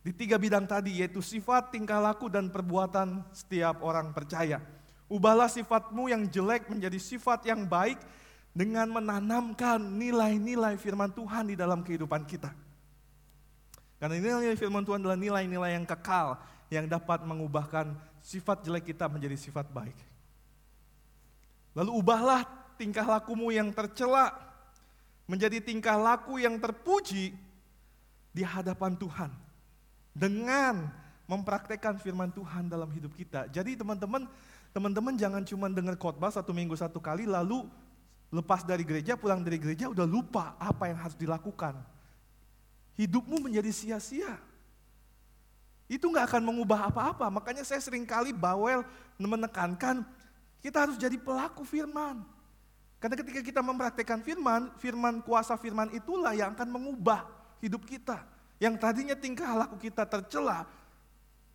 [0.00, 4.60] di tiga bidang tadi yaitu sifat, tingkah laku, dan perbuatan setiap orang percaya.
[5.12, 8.00] Ubahlah sifatmu yang jelek menjadi sifat yang baik
[8.56, 12.48] dengan menanamkan nilai-nilai firman Tuhan di dalam kehidupan kita.
[14.00, 16.40] Karena nilai firman Tuhan adalah nilai-nilai yang kekal
[16.72, 17.92] yang dapat mengubahkan
[18.24, 19.98] sifat jelek kita menjadi sifat baik.
[21.76, 22.48] Lalu ubahlah
[22.80, 24.32] tingkah lakumu yang tercela
[25.28, 27.36] menjadi tingkah laku yang terpuji
[28.32, 29.49] di hadapan Tuhan
[30.20, 30.92] dengan
[31.24, 33.48] mempraktekkan firman Tuhan dalam hidup kita.
[33.48, 34.28] Jadi teman-teman,
[34.76, 37.64] teman-teman jangan cuma dengar khotbah satu minggu satu kali lalu
[38.28, 41.80] lepas dari gereja, pulang dari gereja udah lupa apa yang harus dilakukan
[43.00, 44.36] hidupmu menjadi sia-sia.
[45.88, 47.32] Itu nggak akan mengubah apa-apa.
[47.32, 48.84] Makanya saya sering kali bawel
[49.16, 50.04] menekankan
[50.60, 52.20] kita harus jadi pelaku firman.
[53.00, 57.24] Karena ketika kita mempraktekkan firman, firman kuasa firman itulah yang akan mengubah
[57.64, 58.20] hidup kita.
[58.60, 60.68] Yang tadinya tingkah laku kita tercela,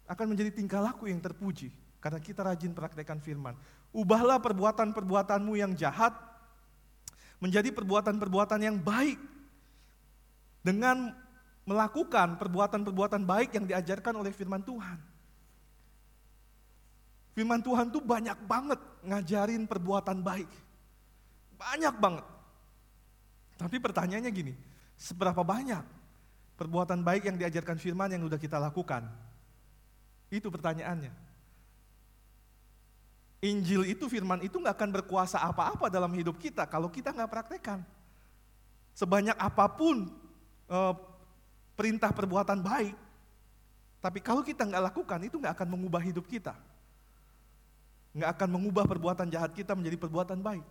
[0.10, 1.70] akan menjadi tingkah laku yang terpuji.
[2.01, 3.53] Karena kita rajin praktekkan firman.
[3.93, 6.18] Ubahlah perbuatan-perbuatanmu yang jahat,
[7.38, 9.22] menjadi perbuatan-perbuatan yang baik.
[10.66, 11.14] Dengan
[11.66, 14.97] melakukan perbuatan-perbuatan baik yang diajarkan oleh firman Tuhan.
[17.38, 20.49] Firman Tuhan tuh banyak banget ngajarin perbuatan baik.
[21.53, 22.26] Banyak banget.
[23.62, 24.53] Tapi pertanyaannya gini,
[24.97, 26.05] seberapa banyak
[26.56, 29.08] perbuatan baik yang diajarkan firman yang sudah kita lakukan?
[30.32, 31.14] Itu pertanyaannya.
[33.45, 37.80] Injil itu firman itu nggak akan berkuasa apa-apa dalam hidup kita kalau kita nggak praktekkan.
[38.97, 40.10] Sebanyak apa pun
[40.72, 40.93] eh,
[41.76, 42.95] perintah perbuatan baik.
[43.99, 46.53] Tapi kalau kita nggak lakukan, itu nggak akan mengubah hidup kita.
[48.16, 50.66] Nggak akan mengubah perbuatan jahat kita menjadi perbuatan baik.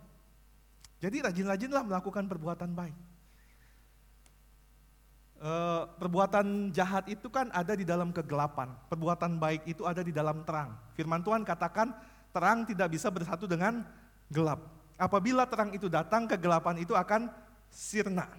[1.03, 2.95] Jadi rajin-rajinlah melakukan perbuatan baik.
[5.35, 5.51] E,
[5.99, 8.71] perbuatan jahat itu kan ada di dalam kegelapan.
[8.87, 10.75] Perbuatan baik itu ada di dalam terang.
[10.95, 11.91] Firman Tuhan katakan
[12.31, 13.83] terang tidak bisa bersatu dengan
[14.31, 14.63] gelap.
[14.95, 17.27] Apabila terang itu datang, kegelapan itu akan
[17.67, 18.31] sirna.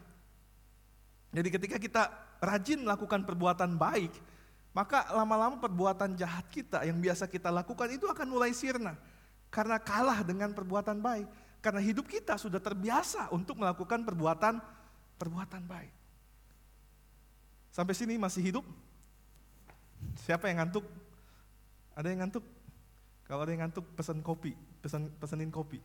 [1.36, 2.02] Jadi ketika kita
[2.40, 4.12] rajin melakukan perbuatan baik,
[4.72, 8.96] maka lama-lama perbuatan jahat kita yang biasa kita lakukan itu akan mulai sirna.
[9.52, 11.28] Karena kalah dengan perbuatan baik.
[11.60, 14.60] Karena hidup kita sudah terbiasa untuk melakukan perbuatan
[15.16, 15.92] perbuatan baik.
[17.76, 18.64] Sampai sini masih hidup?
[20.24, 20.88] Siapa yang ngantuk?
[21.92, 22.40] Ada yang ngantuk?
[23.28, 25.76] Kalau ada yang ngantuk pesan kopi, pesan pesenin kopi.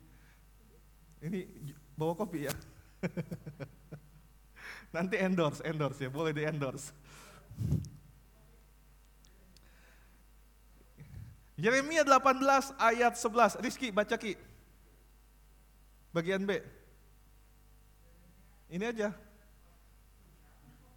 [1.19, 1.43] Ini
[1.99, 2.55] bawa kopi ya.
[4.95, 6.95] Nanti endorse, endorse ya, boleh di endorse.
[11.59, 13.59] Yeremia 18 ayat 11.
[13.59, 14.39] Rizky baca Ki.
[16.15, 16.55] Bagian B.
[18.71, 19.11] Ini aja.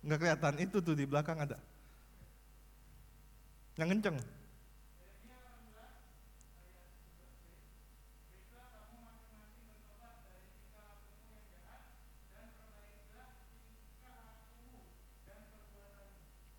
[0.05, 1.57] Enggak kelihatan, itu tuh di belakang ada.
[3.80, 4.16] Yang kenceng.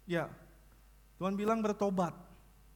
[0.06, 0.30] Ya,
[1.18, 2.14] Tuhan bilang bertobat.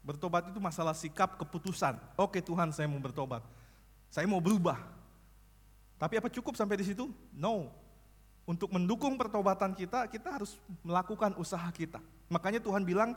[0.01, 1.97] Bertobat itu masalah sikap, keputusan.
[2.17, 3.45] Oke Tuhan saya mau bertobat.
[4.09, 4.81] Saya mau berubah.
[6.01, 7.05] Tapi apa cukup sampai di situ?
[7.29, 7.69] No.
[8.49, 12.01] Untuk mendukung pertobatan kita, kita harus melakukan usaha kita.
[12.33, 13.13] Makanya Tuhan bilang,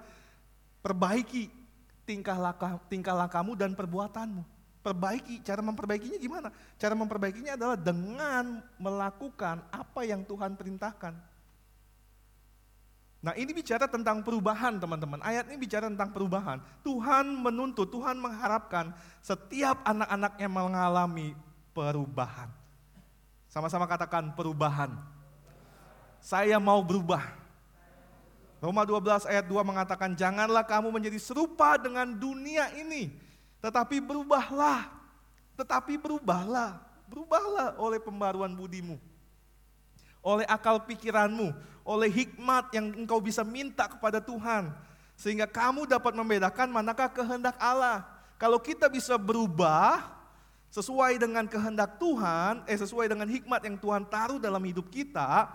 [0.84, 1.48] perbaiki
[2.04, 4.44] tingkah laku, tingkah lakumu dan perbuatanmu.
[4.84, 6.52] Perbaiki, cara memperbaikinya gimana?
[6.76, 11.16] Cara memperbaikinya adalah dengan melakukan apa yang Tuhan perintahkan.
[13.22, 15.22] Nah ini bicara tentang perubahan teman-teman.
[15.22, 16.60] Ayat ini bicara tentang perubahan.
[16.84, 18.92] Tuhan menuntut, Tuhan mengharapkan
[19.24, 21.32] setiap anak-anaknya mengalami
[21.72, 22.50] perubahan.
[23.46, 25.11] Sama-sama katakan perubahan.
[26.22, 27.34] Saya mau berubah.
[28.62, 33.10] Roma 12 ayat 2 mengatakan, janganlah kamu menjadi serupa dengan dunia ini.
[33.58, 34.86] Tetapi berubahlah,
[35.58, 36.78] tetapi berubahlah,
[37.10, 39.02] berubahlah oleh pembaruan budimu.
[40.22, 41.50] Oleh akal pikiranmu,
[41.82, 44.70] oleh hikmat yang engkau bisa minta kepada Tuhan.
[45.18, 48.06] Sehingga kamu dapat membedakan manakah kehendak Allah.
[48.38, 50.06] Kalau kita bisa berubah
[50.70, 55.50] sesuai dengan kehendak Tuhan, eh sesuai dengan hikmat yang Tuhan taruh dalam hidup kita,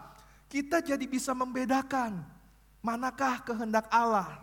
[0.48, 2.24] kita jadi bisa membedakan
[2.80, 4.39] manakah kehendak Allah.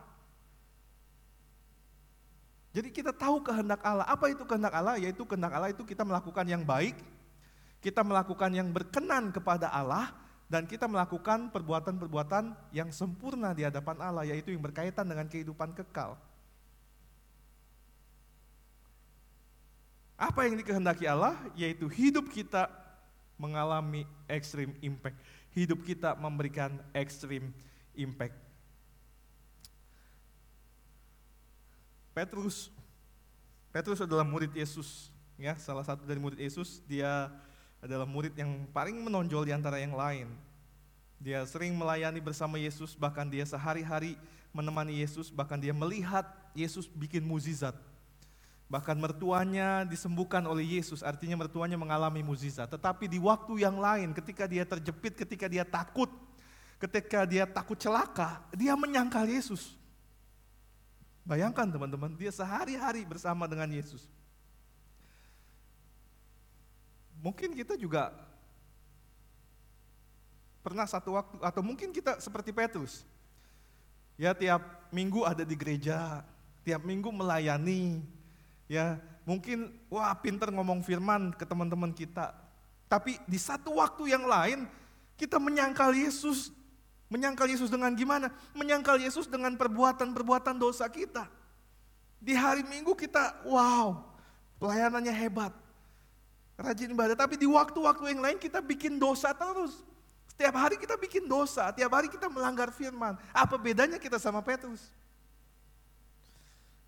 [2.75, 4.05] Jadi kita tahu kehendak Allah.
[4.11, 4.99] Apa itu kehendak Allah?
[4.99, 6.99] Yaitu kehendak Allah itu kita melakukan yang baik,
[7.79, 10.11] kita melakukan yang berkenan kepada Allah,
[10.51, 16.19] dan kita melakukan perbuatan-perbuatan yang sempurna di hadapan Allah, yaitu yang berkaitan dengan kehidupan kekal.
[20.19, 21.39] Apa yang dikehendaki Allah?
[21.55, 22.71] Yaitu hidup kita
[23.39, 25.19] mengalami extreme impact.
[25.55, 27.55] Hidup kita memberikan extreme
[27.95, 28.35] impact.
[32.15, 32.71] Petrus,
[33.75, 36.79] Petrus adalah murid Yesus, ya salah satu dari murid Yesus.
[36.87, 37.27] Dia
[37.83, 40.31] adalah murid yang paling menonjol di antara yang lain.
[41.19, 44.15] Dia sering melayani bersama Yesus, bahkan dia sehari-hari
[44.55, 47.75] menemani Yesus, bahkan dia melihat Yesus bikin muzizat.
[48.65, 52.73] Bahkan mertuanya disembuhkan oleh Yesus, artinya mertuanya mengalami muzizat.
[52.73, 56.09] Tetapi di waktu yang lain, ketika dia terjepit, ketika dia takut,
[56.81, 59.77] ketika dia takut celaka, dia menyangkal Yesus.
[61.25, 64.05] Bayangkan teman-teman, dia sehari-hari bersama dengan Yesus.
[67.25, 68.13] Mungkin kita juga
[70.61, 73.05] pernah satu waktu, atau mungkin kita seperti Petrus.
[74.21, 74.61] Ya tiap
[74.93, 76.25] minggu ada di gereja,
[76.65, 78.05] tiap minggu melayani.
[78.75, 82.35] Ya mungkin wah pinter ngomong firman ke teman-teman kita.
[82.91, 84.67] Tapi di satu waktu yang lain
[85.15, 86.51] kita menyangkal Yesus.
[87.07, 88.35] Menyangkal Yesus dengan gimana?
[88.59, 91.31] Menyangkal Yesus dengan perbuatan-perbuatan dosa kita.
[92.19, 94.03] Di hari minggu kita wow
[94.59, 95.55] pelayanannya hebat
[96.59, 97.15] rajin ibadah.
[97.15, 99.83] Tapi di waktu-waktu yang lain kita bikin dosa terus.
[100.35, 103.15] Setiap hari kita bikin dosa, tiap hari kita melanggar firman.
[103.31, 104.83] Apa bedanya kita sama Petrus?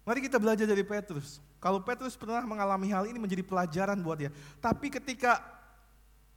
[0.07, 1.43] Mari kita belajar dari Petrus.
[1.59, 4.31] Kalau Petrus pernah mengalami hal ini menjadi pelajaran buat dia.
[4.63, 5.43] Tapi ketika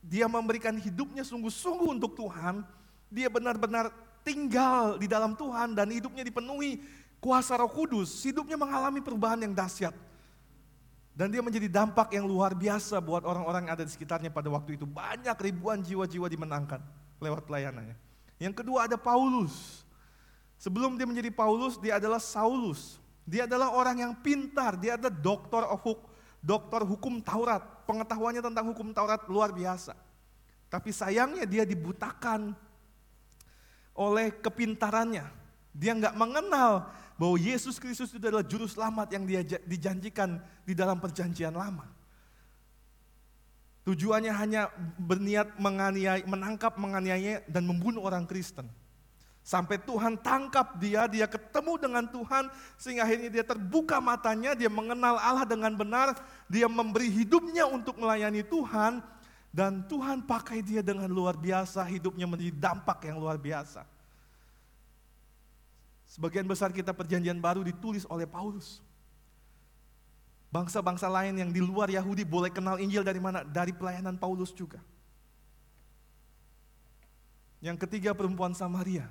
[0.01, 2.65] dia memberikan hidupnya sungguh-sungguh untuk Tuhan,
[3.13, 3.93] dia benar-benar
[4.25, 6.81] tinggal di dalam Tuhan dan hidupnya dipenuhi
[7.21, 9.93] kuasa Roh Kudus, hidupnya mengalami perubahan yang dahsyat.
[11.13, 14.79] Dan dia menjadi dampak yang luar biasa buat orang-orang yang ada di sekitarnya pada waktu
[14.79, 14.87] itu.
[14.87, 16.79] Banyak ribuan jiwa-jiwa dimenangkan
[17.19, 17.93] lewat pelayanannya.
[18.39, 19.83] Yang kedua ada Paulus.
[20.55, 22.98] Sebelum dia menjadi Paulus, dia adalah Saulus.
[23.29, 25.85] Dia adalah orang yang pintar, dia adalah doktor of
[26.41, 27.61] doktor hukum Taurat.
[27.85, 29.93] Pengetahuannya tentang hukum Taurat luar biasa.
[30.69, 32.57] Tapi sayangnya dia dibutakan
[33.93, 35.29] oleh kepintarannya.
[35.69, 36.89] Dia nggak mengenal
[37.21, 41.85] bahwa Yesus Kristus itu adalah juru selamat yang dia dijanjikan di dalam perjanjian lama.
[43.85, 44.69] Tujuannya hanya
[45.01, 48.69] berniat menganiaya, menangkap, menganiaya, dan membunuh orang Kristen.
[49.49, 55.17] Sampai Tuhan tangkap dia, dia ketemu dengan Tuhan, sehingga akhirnya dia terbuka matanya, dia mengenal
[55.17, 56.13] Allah dengan benar,
[56.45, 59.01] dia memberi hidupnya untuk melayani Tuhan,
[59.49, 63.89] dan Tuhan pakai dia dengan luar biasa, hidupnya menjadi dampak yang luar biasa.
[66.05, 68.85] Sebagian besar kita perjanjian baru ditulis oleh Paulus.
[70.53, 73.41] Bangsa-bangsa lain yang di luar Yahudi boleh kenal Injil dari mana?
[73.41, 74.77] Dari pelayanan Paulus juga.
[77.65, 79.09] Yang ketiga perempuan Samaria.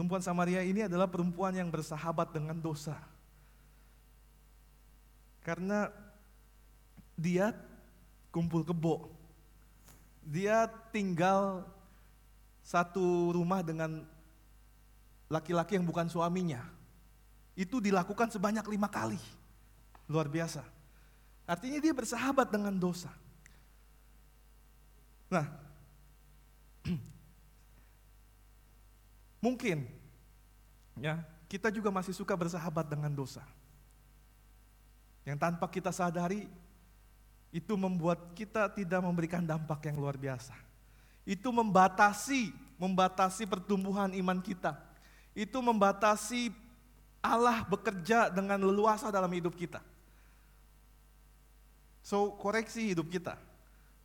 [0.00, 2.96] Perempuan Samaria ini adalah perempuan yang bersahabat dengan dosa.
[5.44, 5.92] Karena
[7.20, 7.52] dia
[8.32, 9.12] kumpul kebo.
[10.24, 11.68] Dia tinggal
[12.64, 14.00] satu rumah dengan
[15.28, 16.64] laki-laki yang bukan suaminya.
[17.52, 19.20] Itu dilakukan sebanyak lima kali.
[20.08, 20.64] Luar biasa.
[21.44, 23.12] Artinya dia bersahabat dengan dosa.
[25.28, 25.44] Nah,
[29.40, 29.88] mungkin
[31.00, 31.20] ya
[31.50, 33.42] kita juga masih suka bersahabat dengan dosa.
[35.20, 36.48] yang tanpa kita sadari
[37.52, 40.56] itu membuat kita tidak memberikan dampak yang luar biasa.
[41.28, 44.78] Itu membatasi, membatasi pertumbuhan iman kita.
[45.36, 46.50] Itu membatasi
[47.20, 49.84] Allah bekerja dengan leluasa dalam hidup kita.
[52.00, 53.36] So, koreksi hidup kita.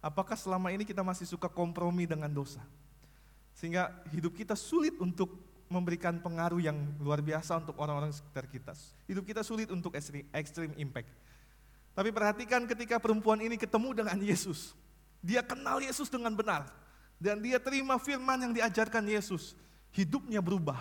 [0.04, 2.62] Apakah selama ini kita masih suka kompromi dengan dosa?
[3.56, 5.32] Sehingga hidup kita sulit untuk
[5.72, 8.74] memberikan pengaruh yang luar biasa untuk orang-orang sekitar kita.
[9.08, 11.10] Hidup kita sulit untuk extreme impact.
[11.96, 14.76] Tapi perhatikan ketika perempuan ini ketemu dengan Yesus.
[15.24, 16.68] Dia kenal Yesus dengan benar.
[17.16, 19.56] Dan dia terima firman yang diajarkan Yesus.
[19.96, 20.78] Hidupnya berubah.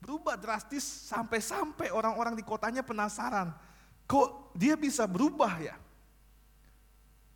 [0.00, 3.52] Berubah drastis sampai-sampai orang-orang di kotanya penasaran.
[4.08, 5.76] Kok dia bisa berubah ya?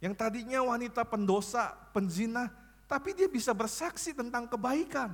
[0.00, 2.48] Yang tadinya wanita pendosa, penzina,
[2.88, 5.12] tapi dia bisa bersaksi tentang kebaikan.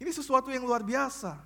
[0.00, 1.36] Ini sesuatu yang luar biasa.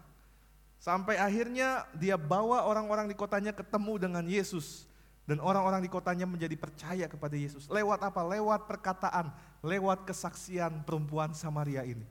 [0.79, 4.87] Sampai akhirnya dia bawa orang-orang di kotanya ketemu dengan Yesus.
[5.29, 7.69] Dan orang-orang di kotanya menjadi percaya kepada Yesus.
[7.69, 8.25] Lewat apa?
[8.25, 9.29] Lewat perkataan,
[9.61, 12.07] lewat kesaksian perempuan Samaria ini.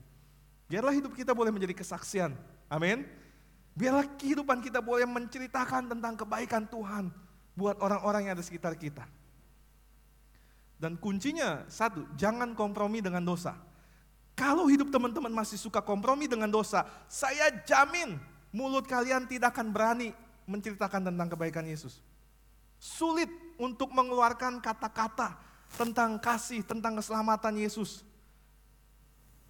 [0.70, 2.36] Biarlah hidup kita boleh menjadi kesaksian.
[2.70, 3.08] Amin.
[3.74, 7.10] Biarlah kehidupan kita boleh menceritakan tentang kebaikan Tuhan
[7.58, 9.02] buat orang-orang yang ada sekitar kita.
[10.78, 13.58] Dan kuncinya satu, jangan kompromi dengan dosa.
[14.38, 18.14] Kalau hidup teman-teman masih suka kompromi dengan dosa, saya jamin
[18.54, 20.14] mulut kalian tidak akan berani
[20.46, 21.98] menceritakan tentang kebaikan Yesus.
[22.78, 23.26] Sulit
[23.58, 25.34] untuk mengeluarkan kata-kata
[25.74, 28.06] tentang kasih, tentang keselamatan Yesus.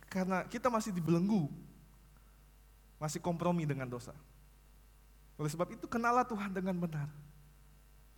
[0.09, 1.53] Karena kita masih dibelenggu,
[2.97, 4.17] masih kompromi dengan dosa.
[5.37, 7.13] Oleh sebab itu kenalah Tuhan dengan benar.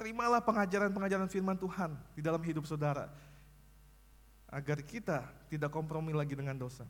[0.01, 3.13] Terimalah pengajaran-pengajaran firman Tuhan di dalam hidup saudara
[4.49, 6.89] agar kita tidak kompromi lagi dengan dosa.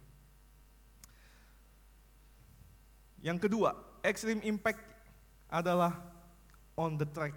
[3.18, 3.74] Yang kedua,
[4.06, 4.78] extreme impact
[5.50, 5.98] adalah
[6.78, 7.34] on the track.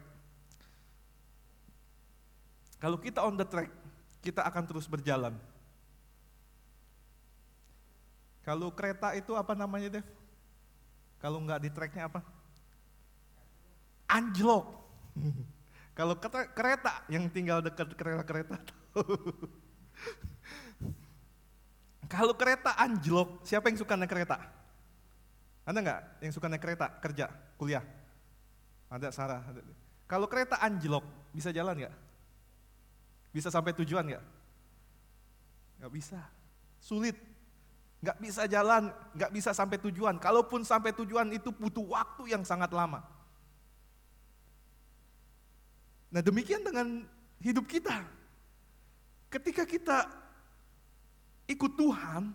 [2.77, 3.73] Kalau kita on the track,
[4.21, 5.33] kita akan terus berjalan.
[8.45, 10.05] Kalau kereta itu apa namanya, Dev?
[11.17, 12.21] Kalau nggak di tracknya apa?
[14.05, 14.69] Anjlok.
[15.93, 18.57] Kalau kereta yang tinggal dekat kereta-kereta
[22.13, 24.37] Kalau kereta anjlok, siapa yang suka naik kereta?
[25.65, 27.25] Ada nggak yang suka naik kereta kerja,
[27.57, 27.81] kuliah?
[28.89, 29.41] Ada Sarah.
[29.41, 29.65] Ada.
[30.05, 31.01] Kalau kereta anjlok,
[31.33, 31.95] bisa jalan nggak?
[33.33, 34.25] Bisa sampai tujuan nggak?
[35.81, 36.21] Nggak bisa,
[36.77, 37.17] sulit.
[38.03, 40.19] Nggak bisa jalan, nggak bisa sampai tujuan.
[40.21, 43.01] Kalaupun sampai tujuan itu butuh waktu yang sangat lama.
[46.13, 47.09] Nah demikian dengan
[47.41, 48.05] hidup kita.
[49.33, 50.05] Ketika kita
[51.49, 52.29] ikut Tuhan,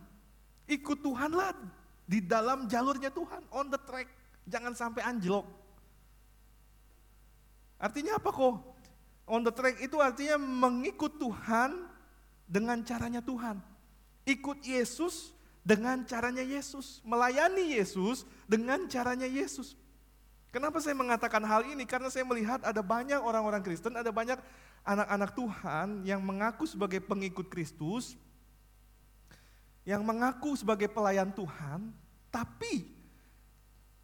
[0.66, 1.54] ikut Tuhanlah
[2.02, 4.10] di dalam jalurnya Tuhan, on the track,
[4.50, 5.46] jangan sampai anjlok.
[7.78, 8.58] Artinya apa kok?
[9.30, 11.86] On the track itu artinya mengikut Tuhan
[12.50, 13.62] dengan caranya Tuhan.
[14.26, 15.30] Ikut Yesus
[15.62, 16.98] dengan caranya Yesus.
[17.06, 19.78] Melayani Yesus dengan caranya Yesus.
[20.48, 21.84] Kenapa saya mengatakan hal ini?
[21.84, 24.40] Karena saya melihat ada banyak orang-orang Kristen, ada banyak
[24.80, 28.16] anak-anak Tuhan yang mengaku sebagai pengikut Kristus,
[29.84, 31.92] yang mengaku sebagai pelayan Tuhan,
[32.32, 32.88] tapi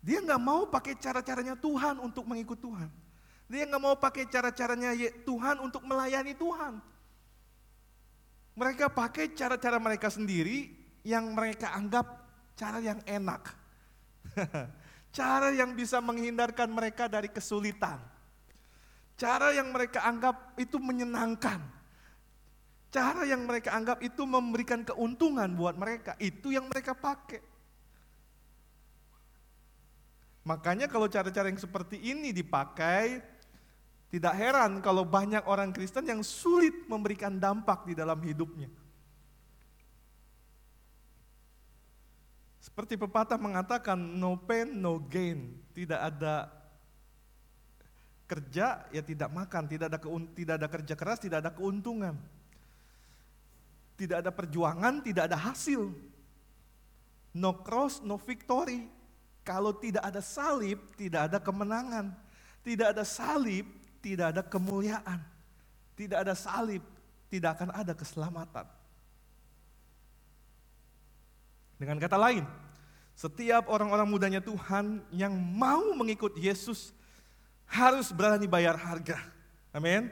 [0.05, 2.93] dia nggak mau pakai cara-caranya Tuhan untuk mengikut Tuhan.
[3.49, 4.93] Dia nggak mau pakai cara-caranya
[5.25, 6.77] Tuhan untuk melayani Tuhan.
[8.53, 10.77] Mereka pakai cara-cara mereka sendiri
[11.09, 12.21] yang mereka anggap
[12.53, 13.49] cara yang enak.
[15.15, 18.03] cara yang bisa menghindarkan mereka dari kesulitan.
[19.15, 21.63] Cara yang mereka anggap itu menyenangkan.
[22.91, 26.19] Cara yang mereka anggap itu memberikan keuntungan buat mereka.
[26.19, 27.39] Itu yang mereka pakai.
[30.45, 33.23] Makanya kalau cara-cara yang seperti ini dipakai,
[34.11, 38.69] tidak heran kalau banyak orang Kristen yang sulit memberikan dampak di dalam hidupnya.
[42.65, 45.53] Seperti pepatah mengatakan, no pain, no gain.
[45.77, 46.49] Tidak ada
[48.25, 50.01] kerja ya tidak makan, tidak ada
[50.33, 52.17] tidak ada kerja keras, tidak ada keuntungan.
[54.01, 55.93] Tidak ada perjuangan, tidak ada hasil.
[57.37, 58.89] No cross, no victory.
[59.45, 62.17] Kalau tidak ada salib, tidak ada kemenangan.
[62.65, 63.69] Tidak ada salib,
[64.01, 65.21] tidak ada kemuliaan.
[66.01, 66.81] Tidak ada salib,
[67.29, 68.65] tidak akan ada keselamatan.
[71.79, 72.47] Dengan kata lain,
[73.15, 76.91] setiap orang-orang mudanya Tuhan yang mau mengikut Yesus
[77.71, 79.19] harus berani bayar harga.
[79.75, 80.11] Amin.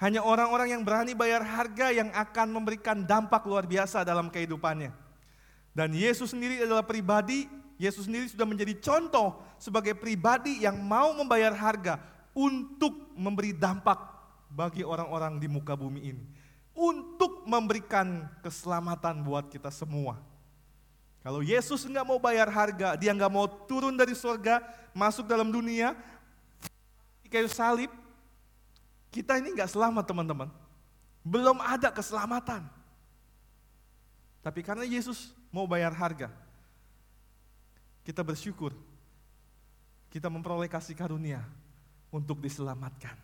[0.00, 4.90] Hanya orang-orang yang berani bayar harga yang akan memberikan dampak luar biasa dalam kehidupannya.
[5.76, 7.46] Dan Yesus sendiri adalah pribadi
[7.80, 11.96] Yesus sendiri sudah menjadi contoh sebagai pribadi yang mau membayar harga
[12.36, 13.96] untuk memberi dampak
[14.52, 16.24] bagi orang-orang di muka bumi ini.
[16.76, 20.20] Untuk memberikan keselamatan buat kita semua.
[21.20, 24.64] Kalau Yesus nggak mau bayar harga, dia nggak mau turun dari surga,
[24.96, 25.92] masuk dalam dunia,
[27.20, 27.92] di kayu salib,
[29.12, 30.48] kita ini nggak selamat teman-teman.
[31.20, 32.64] Belum ada keselamatan.
[34.40, 36.32] Tapi karena Yesus mau bayar harga,
[38.00, 38.72] kita bersyukur
[40.10, 41.46] kita memperoleh kasih karunia
[42.10, 43.14] untuk diselamatkan.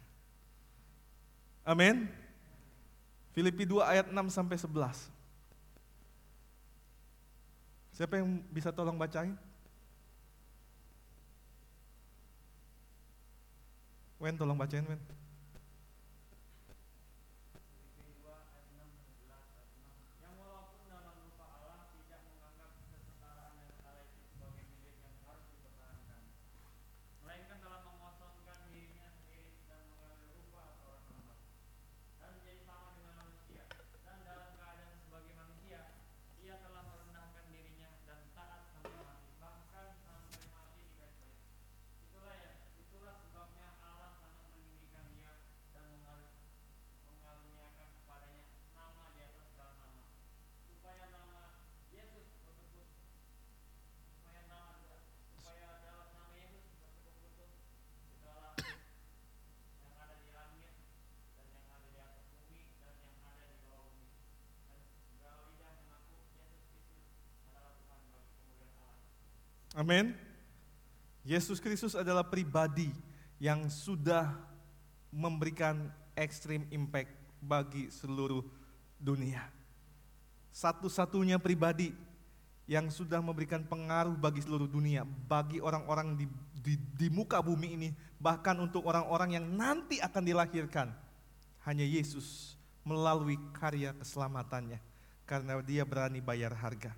[1.67, 2.07] Amin.
[3.35, 5.16] Filipi 2 ayat 6 sampai 11.
[7.97, 9.33] Siapa yang bisa tolong bacain?
[14.21, 15.01] Wen tolong bacain Wen.
[69.77, 70.16] Amin.
[71.20, 72.89] Yesus Kristus adalah pribadi
[73.37, 74.33] yang sudah
[75.12, 77.12] memberikan ekstrim impact
[77.45, 78.41] bagi seluruh
[78.97, 79.45] dunia.
[80.49, 81.93] Satu-satunya pribadi
[82.64, 87.89] yang sudah memberikan pengaruh bagi seluruh dunia, bagi orang-orang di, di, di muka bumi ini,
[88.16, 90.89] bahkan untuk orang-orang yang nanti akan dilahirkan.
[91.68, 94.81] Hanya Yesus melalui karya keselamatannya,
[95.29, 96.97] karena dia berani bayar harga.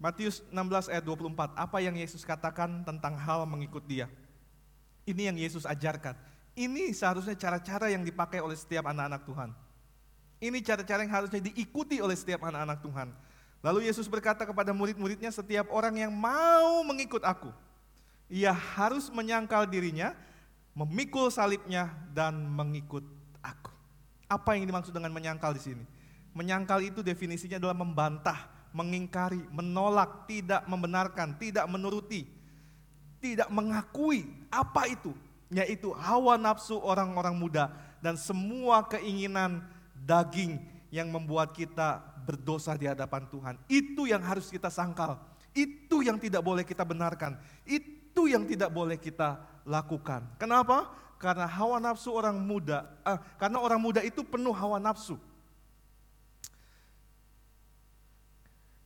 [0.00, 4.08] Matius 16 ayat 24, apa yang Yesus katakan tentang hal mengikut dia?
[5.04, 6.16] Ini yang Yesus ajarkan.
[6.56, 9.52] Ini seharusnya cara-cara yang dipakai oleh setiap anak-anak Tuhan.
[10.40, 13.12] Ini cara-cara yang harusnya diikuti oleh setiap anak-anak Tuhan.
[13.60, 17.52] Lalu Yesus berkata kepada murid-muridnya, setiap orang yang mau mengikut aku,
[18.32, 20.16] ia harus menyangkal dirinya,
[20.72, 23.04] memikul salibnya, dan mengikut
[23.44, 23.68] aku.
[24.32, 25.84] Apa yang dimaksud dengan menyangkal di sini?
[26.32, 32.26] Menyangkal itu definisinya adalah membantah, mengingkari, menolak, tidak membenarkan, tidak menuruti,
[33.18, 35.10] tidak mengakui apa itu,
[35.50, 39.66] yaitu hawa nafsu orang-orang muda dan semua keinginan
[40.06, 43.54] daging yang membuat kita berdosa di hadapan Tuhan.
[43.66, 45.18] Itu yang harus kita sangkal,
[45.50, 50.26] itu yang tidak boleh kita benarkan, itu yang tidak boleh kita lakukan.
[50.38, 50.90] Kenapa?
[51.20, 55.20] Karena hawa nafsu orang muda, eh, karena orang muda itu penuh hawa nafsu.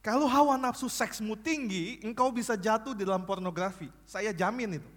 [0.04, 3.88] Kalau hawa nafsu seksmu tinggi, engkau bisa jatuh di dalam pornografi.
[4.04, 4.90] Saya jamin itu.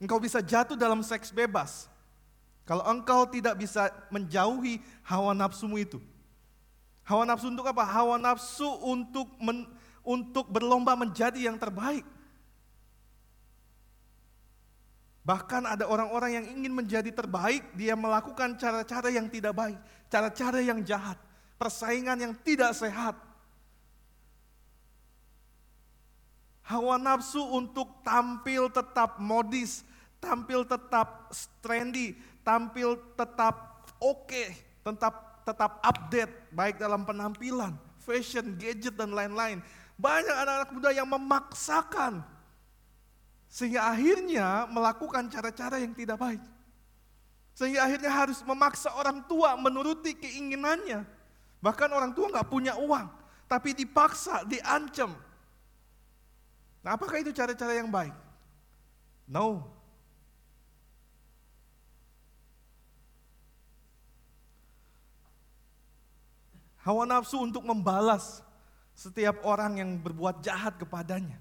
[0.00, 1.84] Engkau bisa jatuh dalam seks bebas.
[2.64, 6.00] Kalau engkau tidak bisa menjauhi hawa nafsumu itu.
[7.04, 7.84] Hawa nafsu untuk apa?
[7.84, 9.68] Hawa nafsu untuk men,
[10.00, 12.08] untuk berlomba menjadi yang terbaik.
[15.28, 19.76] Bahkan ada orang-orang yang ingin menjadi terbaik, dia melakukan cara-cara yang tidak baik,
[20.08, 21.20] cara-cara yang jahat
[21.58, 23.18] persaingan yang tidak sehat.
[26.62, 29.82] Hawa nafsu untuk tampil tetap modis,
[30.22, 32.14] tampil tetap trendy,
[32.46, 34.54] tampil tetap oke, okay,
[34.84, 37.72] tetap tetap update baik dalam penampilan,
[38.04, 39.64] fashion, gadget dan lain-lain.
[39.96, 42.20] Banyak anak-anak muda yang memaksakan
[43.48, 46.44] sehingga akhirnya melakukan cara-cara yang tidak baik.
[47.56, 51.02] Sehingga akhirnya harus memaksa orang tua menuruti keinginannya.
[51.58, 53.06] Bahkan orang tua nggak punya uang,
[53.50, 55.10] tapi dipaksa, diancam.
[56.82, 58.14] Nah, apakah itu cara-cara yang baik?
[59.26, 59.66] No.
[66.86, 68.40] Hawa nafsu untuk membalas
[68.96, 71.36] setiap orang yang berbuat jahat kepadanya.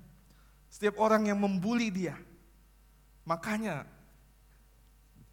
[0.67, 2.17] Setiap orang yang membuli dia.
[3.23, 3.87] Makanya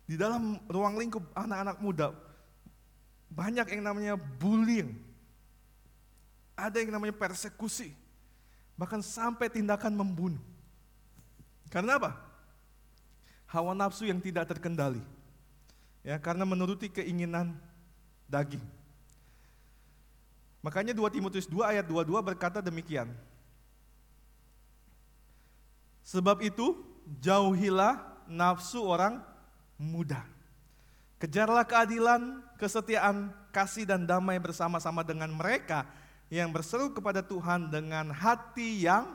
[0.05, 2.09] di dalam ruang lingkup anak-anak muda
[3.35, 4.95] banyak yang namanya bullying.
[6.55, 7.91] Ada yang namanya persekusi.
[8.79, 10.43] Bahkan sampai tindakan membunuh.
[11.67, 12.15] Karena apa?
[13.51, 15.03] Hawa nafsu yang tidak terkendali.
[16.07, 17.59] Ya, karena menuruti keinginan
[18.31, 18.63] daging.
[20.63, 23.11] Makanya 2 Timotius 2 ayat 22 berkata demikian.
[26.05, 26.79] Sebab itu
[27.19, 29.25] jauhilah nafsu orang
[29.81, 30.21] muda.
[31.17, 35.87] Kejarlah keadilan, kesetiaan, kasih dan damai bersama-sama dengan mereka
[36.33, 39.15] yang berseru kepada Tuhan dengan hati yang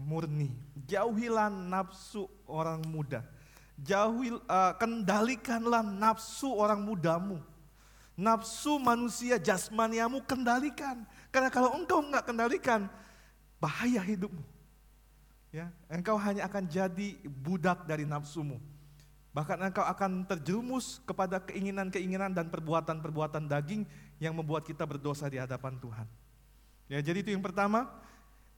[0.00, 0.52] murni.
[0.88, 3.24] Jauhilah nafsu orang muda.
[3.80, 7.40] Jauhi, uh, kendalikanlah nafsu orang mudamu.
[8.12, 11.08] Nafsu manusia jasmaniamu kendalikan.
[11.32, 12.84] Karena kalau engkau enggak kendalikan,
[13.56, 14.44] bahaya hidupmu.
[15.50, 18.60] Ya, engkau hanya akan jadi budak dari nafsumu.
[19.30, 23.86] Bahkan engkau akan terjerumus kepada keinginan-keinginan dan perbuatan-perbuatan daging
[24.18, 26.06] yang membuat kita berdosa di hadapan Tuhan.
[26.90, 27.86] Ya, jadi itu yang pertama,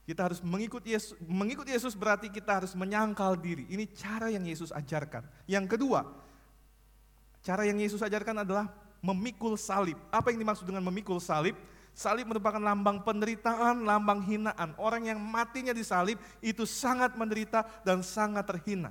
[0.03, 1.13] kita harus mengikut Yesus.
[1.21, 3.69] Mengikut Yesus berarti kita harus menyangkal diri.
[3.69, 5.21] Ini cara yang Yesus ajarkan.
[5.45, 6.09] Yang kedua,
[7.45, 8.73] cara yang Yesus ajarkan adalah
[9.05, 9.95] memikul salib.
[10.09, 11.53] Apa yang dimaksud dengan memikul salib?
[11.93, 14.73] Salib merupakan lambang penderitaan, lambang hinaan.
[14.81, 18.89] Orang yang matinya di salib itu sangat menderita dan sangat terhina.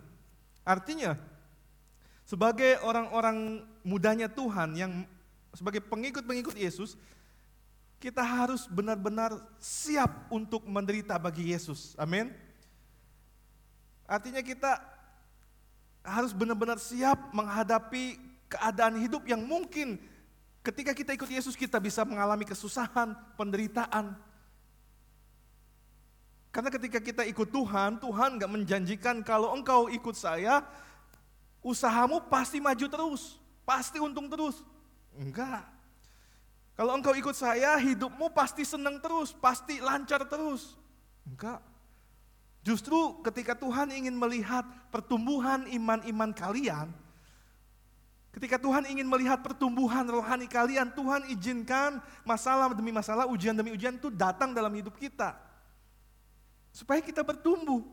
[0.62, 1.18] Artinya,
[2.26, 4.92] sebagai orang-orang mudanya Tuhan yang
[5.52, 6.96] sebagai pengikut-pengikut Yesus,
[8.02, 11.94] kita harus benar-benar siap untuk menderita bagi Yesus.
[11.94, 12.34] Amin.
[14.10, 14.82] Artinya kita
[16.02, 18.18] harus benar-benar siap menghadapi
[18.50, 20.02] keadaan hidup yang mungkin
[20.66, 24.18] ketika kita ikut Yesus kita bisa mengalami kesusahan, penderitaan.
[26.52, 30.60] Karena ketika kita ikut Tuhan, Tuhan gak menjanjikan kalau engkau ikut saya,
[31.62, 34.60] usahamu pasti maju terus, pasti untung terus.
[35.14, 35.64] Enggak.
[36.76, 40.74] Kalau engkau ikut saya, hidupmu pasti senang terus, pasti lancar terus.
[41.22, 41.62] Enggak.
[42.62, 46.90] Justru ketika Tuhan ingin melihat pertumbuhan iman-iman kalian,
[48.32, 54.00] Ketika Tuhan ingin melihat pertumbuhan rohani kalian, Tuhan izinkan masalah demi masalah, ujian demi ujian
[54.00, 55.36] itu datang dalam hidup kita.
[56.72, 57.84] Supaya kita bertumbuh.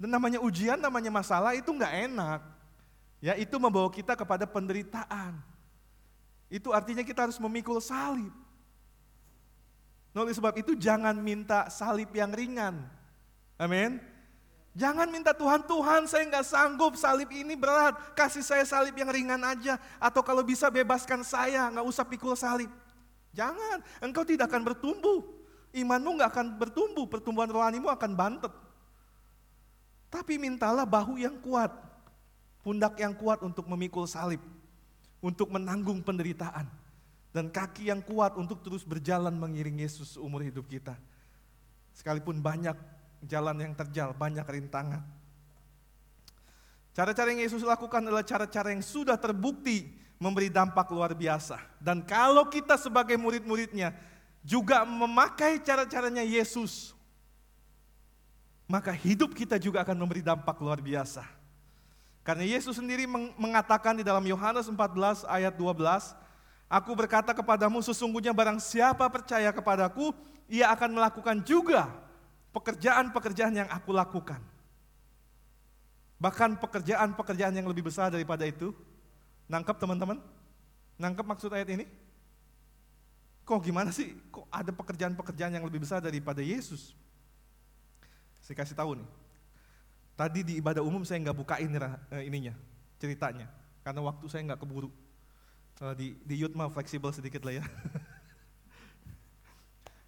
[0.00, 2.40] Dan namanya ujian, namanya masalah itu nggak enak.
[3.24, 5.40] Ya, itu membawa kita kepada penderitaan.
[6.52, 8.28] Itu artinya kita harus memikul salib.
[10.12, 12.84] Nah, oleh sebab itu jangan minta salib yang ringan.
[13.56, 13.96] Amin.
[14.76, 19.40] Jangan minta Tuhan, Tuhan saya nggak sanggup salib ini berat, kasih saya salib yang ringan
[19.40, 19.80] aja.
[19.96, 22.68] Atau kalau bisa bebaskan saya, nggak usah pikul salib.
[23.32, 25.24] Jangan, engkau tidak akan bertumbuh.
[25.72, 28.52] Imanmu nggak akan bertumbuh, pertumbuhan rohanimu akan bantet.
[30.12, 31.72] Tapi mintalah bahu yang kuat,
[32.64, 34.40] pundak yang kuat untuk memikul salib,
[35.20, 36.64] untuk menanggung penderitaan.
[37.34, 40.96] Dan kaki yang kuat untuk terus berjalan mengiring Yesus umur hidup kita.
[41.92, 42.78] Sekalipun banyak
[43.28, 45.02] jalan yang terjal, banyak rintangan.
[46.94, 49.90] Cara-cara yang Yesus lakukan adalah cara-cara yang sudah terbukti
[50.22, 51.58] memberi dampak luar biasa.
[51.82, 53.90] Dan kalau kita sebagai murid-muridnya
[54.46, 56.94] juga memakai cara-caranya Yesus,
[58.70, 61.26] maka hidup kita juga akan memberi dampak luar biasa.
[62.24, 63.04] Karena Yesus sendiri
[63.36, 66.16] mengatakan di dalam Yohanes 14 ayat 12,
[66.72, 70.16] Aku berkata kepadamu sesungguhnya barang siapa percaya kepadaku,
[70.48, 71.92] ia akan melakukan juga
[72.56, 74.40] pekerjaan-pekerjaan yang aku lakukan.
[76.16, 78.72] Bahkan pekerjaan-pekerjaan yang lebih besar daripada itu.
[79.44, 80.18] Nangkep teman-teman?
[80.96, 81.84] Nangkep maksud ayat ini?
[83.44, 84.16] Kok gimana sih?
[84.32, 86.96] Kok ada pekerjaan-pekerjaan yang lebih besar daripada Yesus?
[88.40, 89.08] Saya kasih tahu nih.
[90.14, 92.54] Tadi di ibadah umum saya nggak bukain eh, ininya,
[93.02, 93.50] ceritanya.
[93.82, 94.90] Karena waktu saya nggak keburu.
[95.98, 97.64] Di, di youth mah fleksibel sedikit lah ya.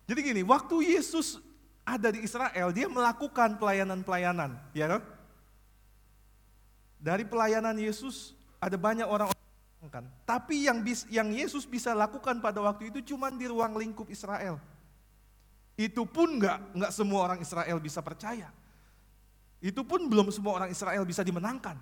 [0.07, 1.43] Jadi gini, waktu Yesus
[1.83, 5.03] ada di Israel, dia melakukan pelayanan-pelayanan, ya kan?
[7.03, 9.35] Dari pelayanan Yesus ada banyak orang
[9.91, 10.05] kan.
[10.27, 14.59] Tapi yang bis, yang Yesus bisa lakukan pada waktu itu cuma di ruang lingkup Israel.
[15.79, 18.51] Itu pun enggak, enggak semua orang Israel bisa percaya.
[19.61, 21.77] Itu pun belum semua orang Israel bisa dimenangkan.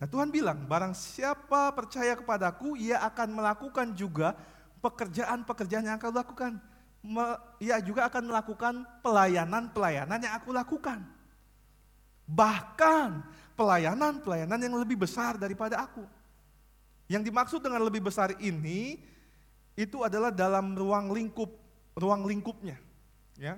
[0.00, 4.32] Nah Tuhan bilang, barang siapa percaya kepadaku, ia akan melakukan juga
[4.80, 6.56] pekerjaan-pekerjaan yang aku lakukan.
[7.56, 11.00] ia juga akan melakukan pelayanan-pelayanan yang aku lakukan.
[12.28, 13.24] Bahkan
[13.56, 16.04] pelayanan-pelayanan yang lebih besar daripada aku.
[17.08, 19.00] Yang dimaksud dengan lebih besar ini
[19.76, 21.48] itu adalah dalam ruang lingkup,
[21.96, 22.76] ruang lingkupnya,
[23.40, 23.56] ya.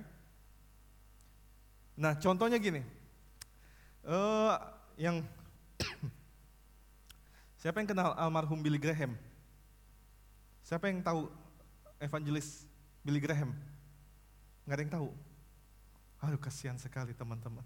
[1.93, 2.81] Nah, contohnya gini.
[4.03, 4.57] Uh,
[4.99, 5.23] yang
[7.61, 9.15] siapa yang kenal almarhum Billy Graham?
[10.63, 11.29] Siapa yang tahu
[12.01, 12.67] evangelis
[13.05, 13.55] Billy Graham?
[14.63, 15.09] Nggak ada yang tahu.
[16.23, 17.63] Aduh kasihan sekali teman-teman.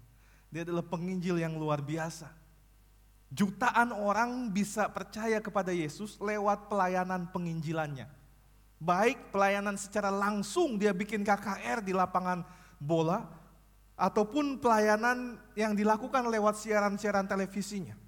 [0.50, 2.26] Dia adalah penginjil yang luar biasa.
[3.28, 8.08] Jutaan orang bisa percaya kepada Yesus lewat pelayanan penginjilannya.
[8.80, 12.46] Baik pelayanan secara langsung dia bikin KKR di lapangan
[12.80, 13.28] bola,
[13.98, 17.98] ataupun pelayanan yang dilakukan lewat siaran-siaran televisinya.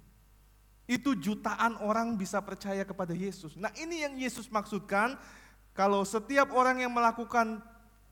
[0.87, 3.59] Itu jutaan orang bisa percaya kepada Yesus.
[3.59, 5.19] Nah ini yang Yesus maksudkan,
[5.75, 7.59] kalau setiap orang yang melakukan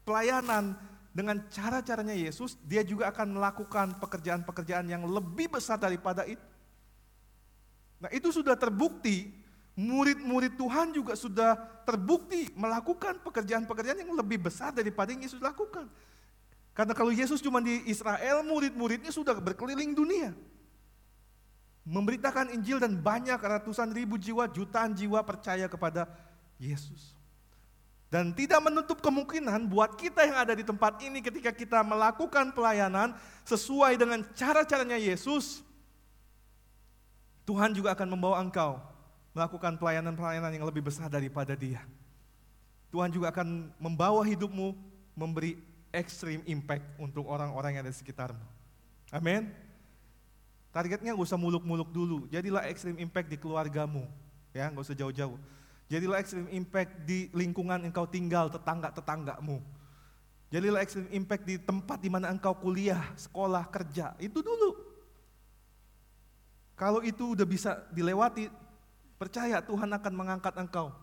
[0.03, 0.75] pelayanan
[1.15, 6.43] dengan cara-caranya Yesus, dia juga akan melakukan pekerjaan-pekerjaan yang lebih besar daripada itu.
[7.99, 9.31] Nah itu sudah terbukti
[9.79, 11.55] murid-murid Tuhan juga sudah
[11.87, 15.87] terbukti melakukan pekerjaan-pekerjaan yang lebih besar daripada yang Yesus lakukan.
[16.79, 20.31] Karena kalau Yesus cuma di Israel, murid-muridnya sudah berkeliling dunia.
[21.83, 26.07] Memberitakan Injil dan banyak ratusan ribu jiwa, jutaan jiwa percaya kepada
[26.55, 27.19] Yesus.
[28.07, 33.11] Dan tidak menutup kemungkinan buat kita yang ada di tempat ini ketika kita melakukan pelayanan
[33.43, 35.59] sesuai dengan cara-caranya Yesus,
[37.43, 38.79] Tuhan juga akan membawa engkau
[39.35, 41.83] melakukan pelayanan-pelayanan yang lebih besar daripada dia.
[42.87, 44.79] Tuhan juga akan membawa hidupmu
[45.11, 48.45] memberi extreme impact untuk orang-orang yang ada di sekitarmu.
[49.09, 49.49] Amin.
[50.69, 54.05] Targetnya gak usah muluk-muluk dulu, jadilah extreme impact di keluargamu,
[54.53, 55.37] ya gak usah jauh-jauh.
[55.89, 59.57] Jadilah extreme impact di lingkungan engkau tinggal, tetangga-tetanggamu.
[60.53, 64.77] Jadilah extreme impact di tempat di mana engkau kuliah, sekolah, kerja, itu dulu.
[66.77, 68.45] Kalau itu udah bisa dilewati,
[69.19, 70.95] Percaya Tuhan akan mengangkat engkau,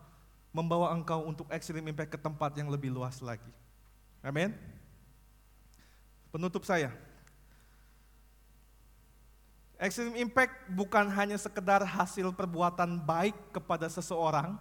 [0.49, 3.53] membawa engkau untuk extreme impact ke tempat yang lebih luas lagi.
[4.25, 4.57] Amin.
[6.29, 6.93] Penutup saya.
[9.77, 14.57] Extreme impact bukan hanya sekedar hasil perbuatan baik kepada seseorang,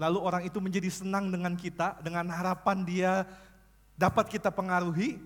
[0.00, 3.12] lalu orang itu menjadi senang dengan kita, dengan harapan dia
[4.00, 5.20] dapat kita pengaruhi.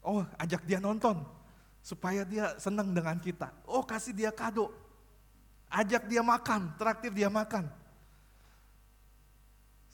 [0.00, 1.20] Oh, ajak dia nonton
[1.84, 3.52] supaya dia senang dengan kita.
[3.68, 4.72] Oh, kasih dia kado
[5.74, 7.66] Ajak dia makan, traktir dia makan.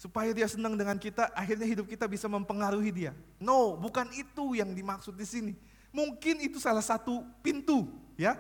[0.01, 3.13] Supaya dia senang dengan kita, akhirnya hidup kita bisa mempengaruhi dia.
[3.37, 5.53] No, bukan itu yang dimaksud di sini.
[5.93, 7.85] Mungkin itu salah satu pintu,
[8.17, 8.33] ya.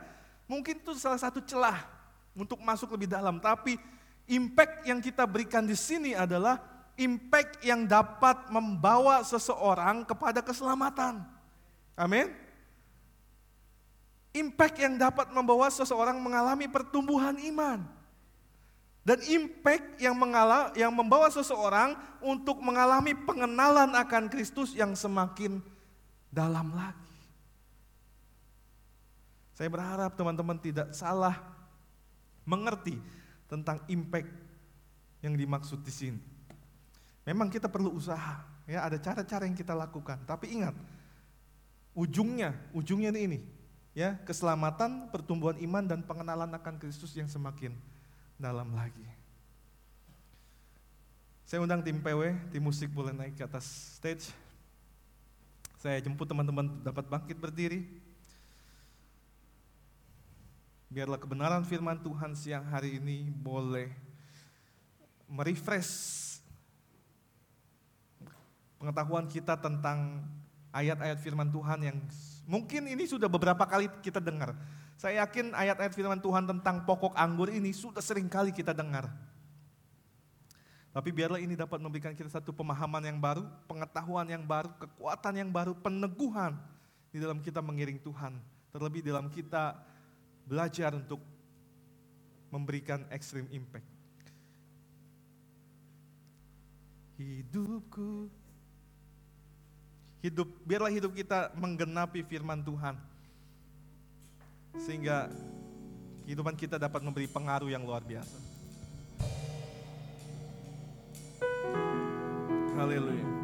[0.48, 1.84] Mungkin itu salah satu celah
[2.32, 3.76] untuk masuk lebih dalam, tapi
[4.24, 6.64] impact yang kita berikan di sini adalah
[6.96, 11.20] impact yang dapat membawa seseorang kepada keselamatan.
[11.92, 12.32] Amin.
[14.32, 17.99] Impact yang dapat membawa seseorang mengalami pertumbuhan iman.
[19.00, 25.64] Dan impact yang, mengala, yang membawa seseorang untuk mengalami pengenalan akan Kristus yang semakin
[26.28, 27.08] dalam lagi.
[29.56, 31.36] Saya berharap teman-teman tidak salah
[32.44, 32.96] mengerti
[33.48, 34.28] tentang impact
[35.24, 36.20] yang dimaksud di sini.
[37.24, 40.16] Memang kita perlu usaha, ya ada cara-cara yang kita lakukan.
[40.24, 40.72] Tapi ingat,
[41.92, 43.44] ujungnya, ujungnya ini,
[43.92, 47.76] ya keselamatan, pertumbuhan iman dan pengenalan akan Kristus yang semakin
[48.40, 49.04] dalam lagi.
[51.44, 53.68] Saya undang tim PW, tim musik boleh naik ke atas
[54.00, 54.32] stage.
[55.76, 57.84] Saya jemput teman-teman dapat bangkit berdiri.
[60.88, 63.92] Biarlah kebenaran firman Tuhan siang hari ini boleh
[65.30, 66.26] merefresh
[68.80, 70.26] pengetahuan kita tentang
[70.74, 71.98] ayat-ayat firman Tuhan yang
[72.50, 74.58] Mungkin ini sudah beberapa kali kita dengar.
[75.00, 79.08] Saya yakin ayat-ayat firman Tuhan tentang pokok anggur ini sudah sering kali kita dengar.
[80.92, 85.48] Tapi biarlah ini dapat memberikan kita satu pemahaman yang baru, pengetahuan yang baru, kekuatan yang
[85.48, 86.52] baru, peneguhan
[87.08, 88.36] di dalam kita mengiring Tuhan.
[88.76, 89.80] Terlebih dalam kita
[90.44, 91.24] belajar untuk
[92.52, 93.88] memberikan extreme impact.
[97.16, 98.28] Hidupku
[100.20, 103.09] hidup biarlah hidup kita menggenapi firman Tuhan.
[104.78, 105.32] Sehingga
[106.28, 108.38] kehidupan kita dapat memberi pengaruh yang luar biasa.
[112.78, 113.39] Haleluya.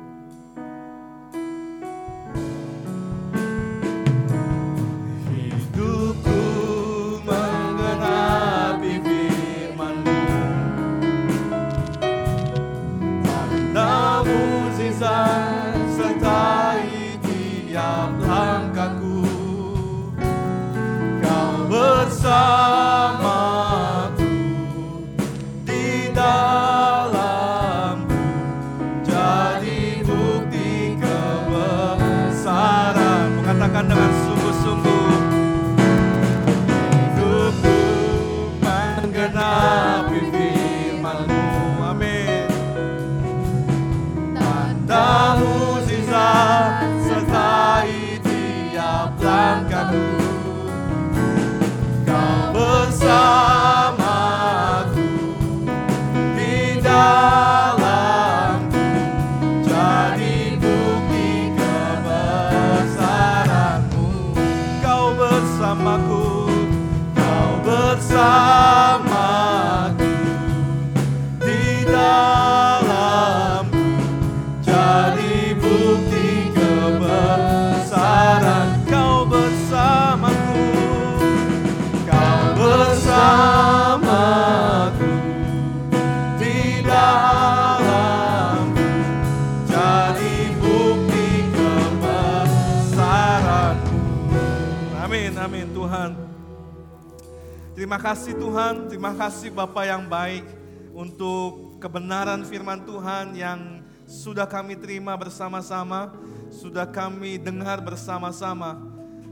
[97.96, 100.44] Terima kasih Tuhan, terima kasih Bapak yang baik
[100.92, 106.12] untuk kebenaran firman Tuhan yang sudah kami terima bersama-sama,
[106.52, 108.76] sudah kami dengar bersama-sama.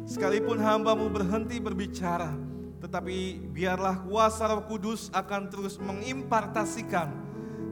[0.08, 2.32] Sekalipun hambamu berhenti berbicara,
[2.80, 7.12] tetapi biarlah kuasa roh kudus akan terus mengimpartasikan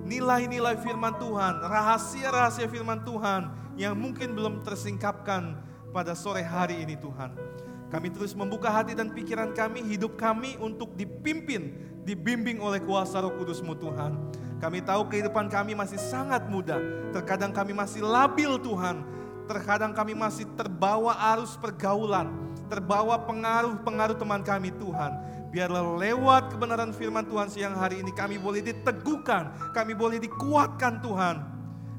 [0.04, 3.48] nilai-nilai firman Tuhan, rahasia-rahasia firman Tuhan
[3.80, 5.56] yang mungkin belum tersingkapkan
[5.88, 7.61] pada sore hari ini Tuhan.
[7.92, 11.76] Kami terus membuka hati dan pikiran kami, hidup kami untuk dipimpin,
[12.08, 14.16] dibimbing oleh kuasa roh kudusmu Tuhan.
[14.64, 16.80] Kami tahu kehidupan kami masih sangat muda,
[17.12, 19.04] terkadang kami masih labil Tuhan,
[19.44, 22.32] terkadang kami masih terbawa arus pergaulan,
[22.72, 25.12] terbawa pengaruh-pengaruh teman kami Tuhan.
[25.52, 31.44] Biarlah lewat kebenaran firman Tuhan siang hari ini kami boleh diteguhkan, kami boleh dikuatkan Tuhan.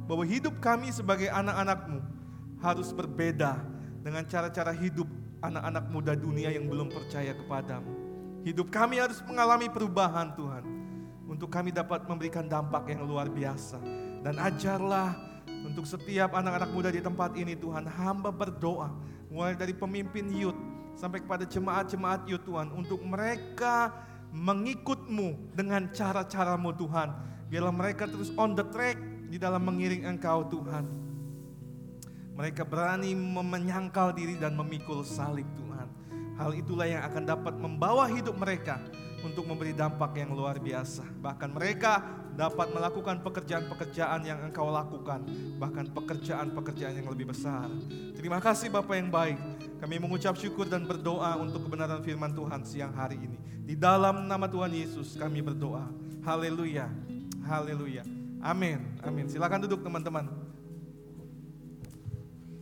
[0.10, 2.02] Bahwa hidup kami sebagai anak-anakmu
[2.66, 3.62] harus berbeda
[4.02, 5.06] dengan cara-cara hidup
[5.44, 7.92] anak-anak muda dunia yang belum percaya kepadamu.
[8.48, 10.64] Hidup kami harus mengalami perubahan Tuhan.
[11.28, 13.80] Untuk kami dapat memberikan dampak yang luar biasa.
[14.24, 15.16] Dan ajarlah
[15.68, 17.88] untuk setiap anak-anak muda di tempat ini Tuhan.
[17.88, 18.92] Hamba berdoa
[19.28, 20.60] mulai dari pemimpin youth
[20.96, 22.72] sampai kepada jemaat-jemaat youth Tuhan.
[22.72, 23.92] Untuk mereka
[24.32, 27.10] mengikutmu dengan cara-caramu Tuhan.
[27.52, 28.96] Biarlah mereka terus on the track
[29.28, 31.03] di dalam mengiring engkau Tuhan.
[32.34, 35.88] Mereka berani menyangkal diri dan memikul salib Tuhan.
[36.34, 38.82] Hal itulah yang akan dapat membawa hidup mereka
[39.22, 41.06] untuk memberi dampak yang luar biasa.
[41.22, 42.02] Bahkan mereka
[42.34, 45.22] dapat melakukan pekerjaan-pekerjaan yang engkau lakukan.
[45.62, 47.70] Bahkan pekerjaan-pekerjaan yang lebih besar.
[48.18, 49.38] Terima kasih Bapak yang baik.
[49.78, 53.38] Kami mengucap syukur dan berdoa untuk kebenaran firman Tuhan siang hari ini.
[53.64, 55.86] Di dalam nama Tuhan Yesus kami berdoa.
[56.26, 56.90] Haleluya.
[57.46, 58.04] Haleluya.
[58.44, 58.82] Amin.
[59.06, 59.30] Amin.
[59.30, 60.43] Silakan duduk teman-teman.